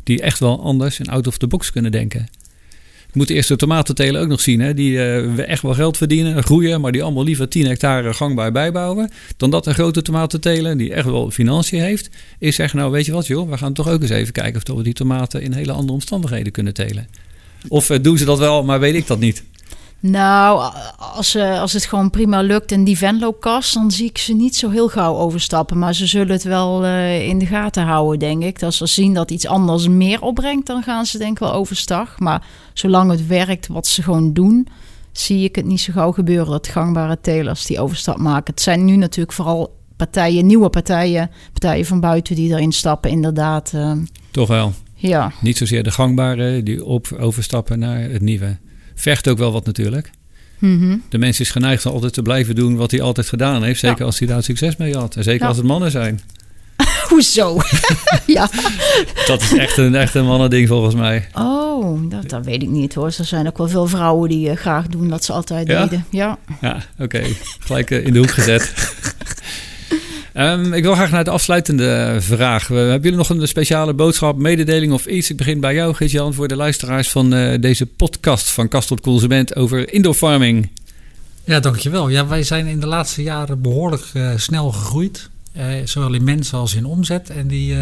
[0.04, 2.28] Die echt wel anders en out of the box kunnen denken.
[3.12, 4.60] We moeten eerst de tomatentelen ook nog zien.
[4.60, 4.74] Hè?
[4.74, 9.12] Die uh, echt wel geld verdienen, groeien, maar die allemaal liever 10 hectare gangbaar bijbouwen.
[9.38, 12.10] Dan dat een grote tomatentelen, die echt wel financiën heeft,
[12.40, 14.78] is zeggen: Nou, weet je wat, joh, we gaan toch ook eens even kijken of
[14.78, 17.08] we die tomaten in hele andere omstandigheden kunnen telen.
[17.68, 19.44] Of uh, doen ze dat wel, maar weet ik dat niet.
[20.02, 24.34] Nou, als, uh, als het gewoon prima lukt in die Venlo-kast, dan zie ik ze
[24.34, 25.78] niet zo heel gauw overstappen.
[25.78, 28.64] Maar ze zullen het wel uh, in de gaten houden, denk ik.
[28.64, 32.20] Als ze zien dat iets anders meer opbrengt, dan gaan ze denk ik wel overstag.
[32.20, 34.68] Maar zolang het werkt wat ze gewoon doen,
[35.12, 38.54] zie ik het niet zo gauw gebeuren dat gangbare telers die overstap maken.
[38.54, 43.72] Het zijn nu natuurlijk vooral partijen, nieuwe partijen, partijen van buiten die erin stappen, inderdaad.
[43.76, 43.92] Uh,
[44.32, 44.74] Toch wel?
[44.96, 45.32] Ja.
[45.42, 48.58] Niet zozeer de gangbare die op, overstappen naar het nieuwe
[48.96, 50.12] vergt ook wel wat natuurlijk.
[50.60, 51.04] -hmm.
[51.10, 53.80] De mens is geneigd altijd te blijven doen wat hij altijd gedaan heeft.
[53.80, 54.06] Zeker ja.
[54.06, 55.16] als hij daar succes mee had.
[55.16, 55.48] En zeker ja.
[55.48, 56.22] als het mannen zijn.
[57.10, 57.58] Hoezo?
[58.26, 58.50] ja.
[59.26, 61.28] Dat is echt een, echt een mannending volgens mij.
[61.34, 63.06] Oh, dat, dat weet ik niet hoor.
[63.06, 65.82] Er zijn ook wel veel vrouwen die uh, graag doen wat ze altijd ja?
[65.82, 66.06] deden.
[66.10, 67.04] Ja, ja oké.
[67.04, 67.36] Okay.
[67.60, 68.74] Gelijk uh, in de hoek gezet.
[70.38, 72.68] Um, ik wil graag naar de afsluitende vraag.
[72.68, 75.30] Hebben jullie nog een speciale boodschap, mededeling of iets?
[75.30, 79.02] Ik begin bij jou, Geert-Jan, voor de luisteraars van uh, deze podcast van Kast tot
[79.02, 80.70] Consument over indoor farming.
[81.44, 82.10] Ja, dankjewel.
[82.10, 85.30] Ja, wij zijn in de laatste jaren behoorlijk uh, snel gegroeid.
[85.58, 87.30] Uh, zowel in mensen als in omzet.
[87.30, 87.76] En die,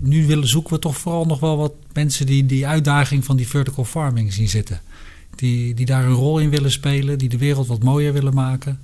[0.00, 3.48] nu willen, zoeken we toch vooral nog wel wat mensen die die uitdaging van die
[3.48, 4.80] vertical farming zien zitten.
[5.36, 8.78] Die, die daar een rol in willen spelen, die de wereld wat mooier willen maken.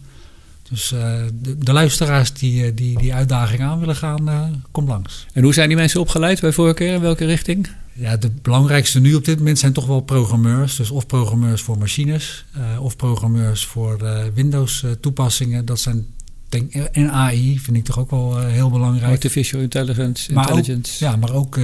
[0.70, 1.00] Dus uh,
[1.32, 5.26] de, de, luisteraars die, die die uitdaging aan willen gaan, uh, kom langs.
[5.32, 6.94] En hoe zijn die mensen opgeleid bij voorkeur?
[6.94, 7.68] In welke richting?
[7.92, 10.76] Ja, de belangrijkste nu op dit moment zijn toch wel programmeurs.
[10.76, 12.44] Dus of programmeurs voor machines,
[12.80, 13.98] of programmeurs voor
[14.34, 15.64] Windows toepassingen.
[15.64, 16.06] Dat zijn
[16.48, 19.12] denk, en AI vind ik toch ook wel heel belangrijk.
[19.12, 20.32] Artificial intelligence.
[20.32, 21.04] Maar intelligence.
[21.04, 21.58] Ook, ja, maar ook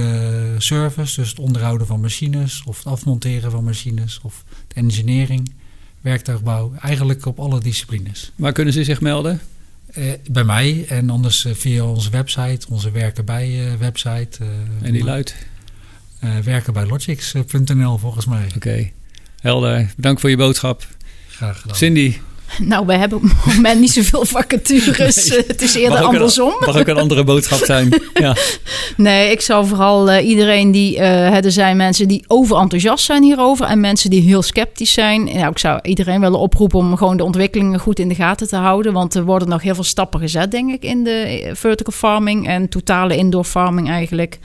[0.57, 5.51] service, dus het onderhouden van machines, of het afmonteren van machines, of de engineering
[6.03, 8.31] werktuigbouw, eigenlijk op alle disciplines.
[8.35, 9.41] Waar kunnen ze zich melden?
[9.97, 14.43] Uh, bij mij en anders uh, via onze website, onze werken bij uh, website.
[14.81, 15.35] en die luidt?
[16.43, 18.45] werken bij logics.nl volgens mij.
[18.45, 18.93] Oké, okay.
[19.39, 19.91] helder.
[19.95, 20.87] Bedankt voor je boodschap.
[21.27, 21.75] Graag gedaan.
[21.75, 22.17] Cindy.
[22.73, 25.29] Nou, we hebben op het moment niet zoveel vacatures.
[25.29, 25.43] Nee.
[25.47, 26.47] Het is eerder mag andersom.
[26.47, 28.01] Een, mag ook een andere boodschap zijn.
[28.13, 28.35] ja.
[28.97, 30.97] Nee, ik zou vooral uh, iedereen die...
[30.97, 33.65] Uh, er zijn mensen die overenthousiast zijn hierover...
[33.65, 35.23] en mensen die heel sceptisch zijn.
[35.23, 38.55] Nou, ik zou iedereen willen oproepen om gewoon de ontwikkelingen goed in de gaten te
[38.55, 38.93] houden.
[38.93, 42.47] Want er worden nog heel veel stappen gezet, denk ik, in de vertical farming...
[42.47, 44.39] en totale indoor farming eigenlijk...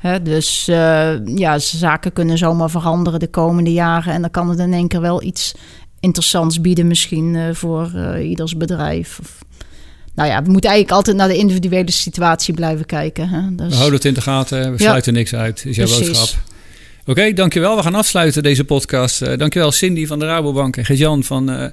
[0.00, 4.12] He, dus uh, ja, zaken kunnen zomaar veranderen de komende jaren.
[4.12, 5.54] En dan kan het in één keer wel iets
[6.00, 9.18] interessants bieden misschien uh, voor uh, ieders bedrijf.
[9.20, 9.38] Of,
[10.14, 13.28] nou ja, we moeten eigenlijk altijd naar de individuele situatie blijven kijken.
[13.28, 13.54] Hè?
[13.54, 16.38] Dus, we houden het in de gaten, we sluiten ja, niks uit, is jouw boodschap.
[17.00, 17.76] Oké, okay, dankjewel.
[17.76, 19.22] We gaan afsluiten deze podcast.
[19.22, 21.72] Uh, dankjewel Cindy van de Rabobank en Gert-Jan van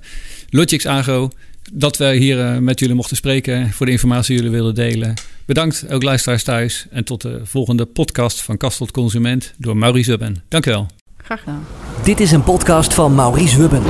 [0.50, 1.30] Logix Agro.
[1.74, 5.14] Dat we hier met jullie mochten spreken, voor de informatie die jullie willen delen.
[5.46, 6.86] Bedankt ook luisteraars thuis.
[6.92, 10.44] En tot de volgende podcast van Kast tot Consument door Maurice Zubben.
[10.48, 10.88] Dankjewel.
[11.28, 11.66] Graag gedaan.
[12.04, 13.84] Dit is een podcast van Maurice Wubben.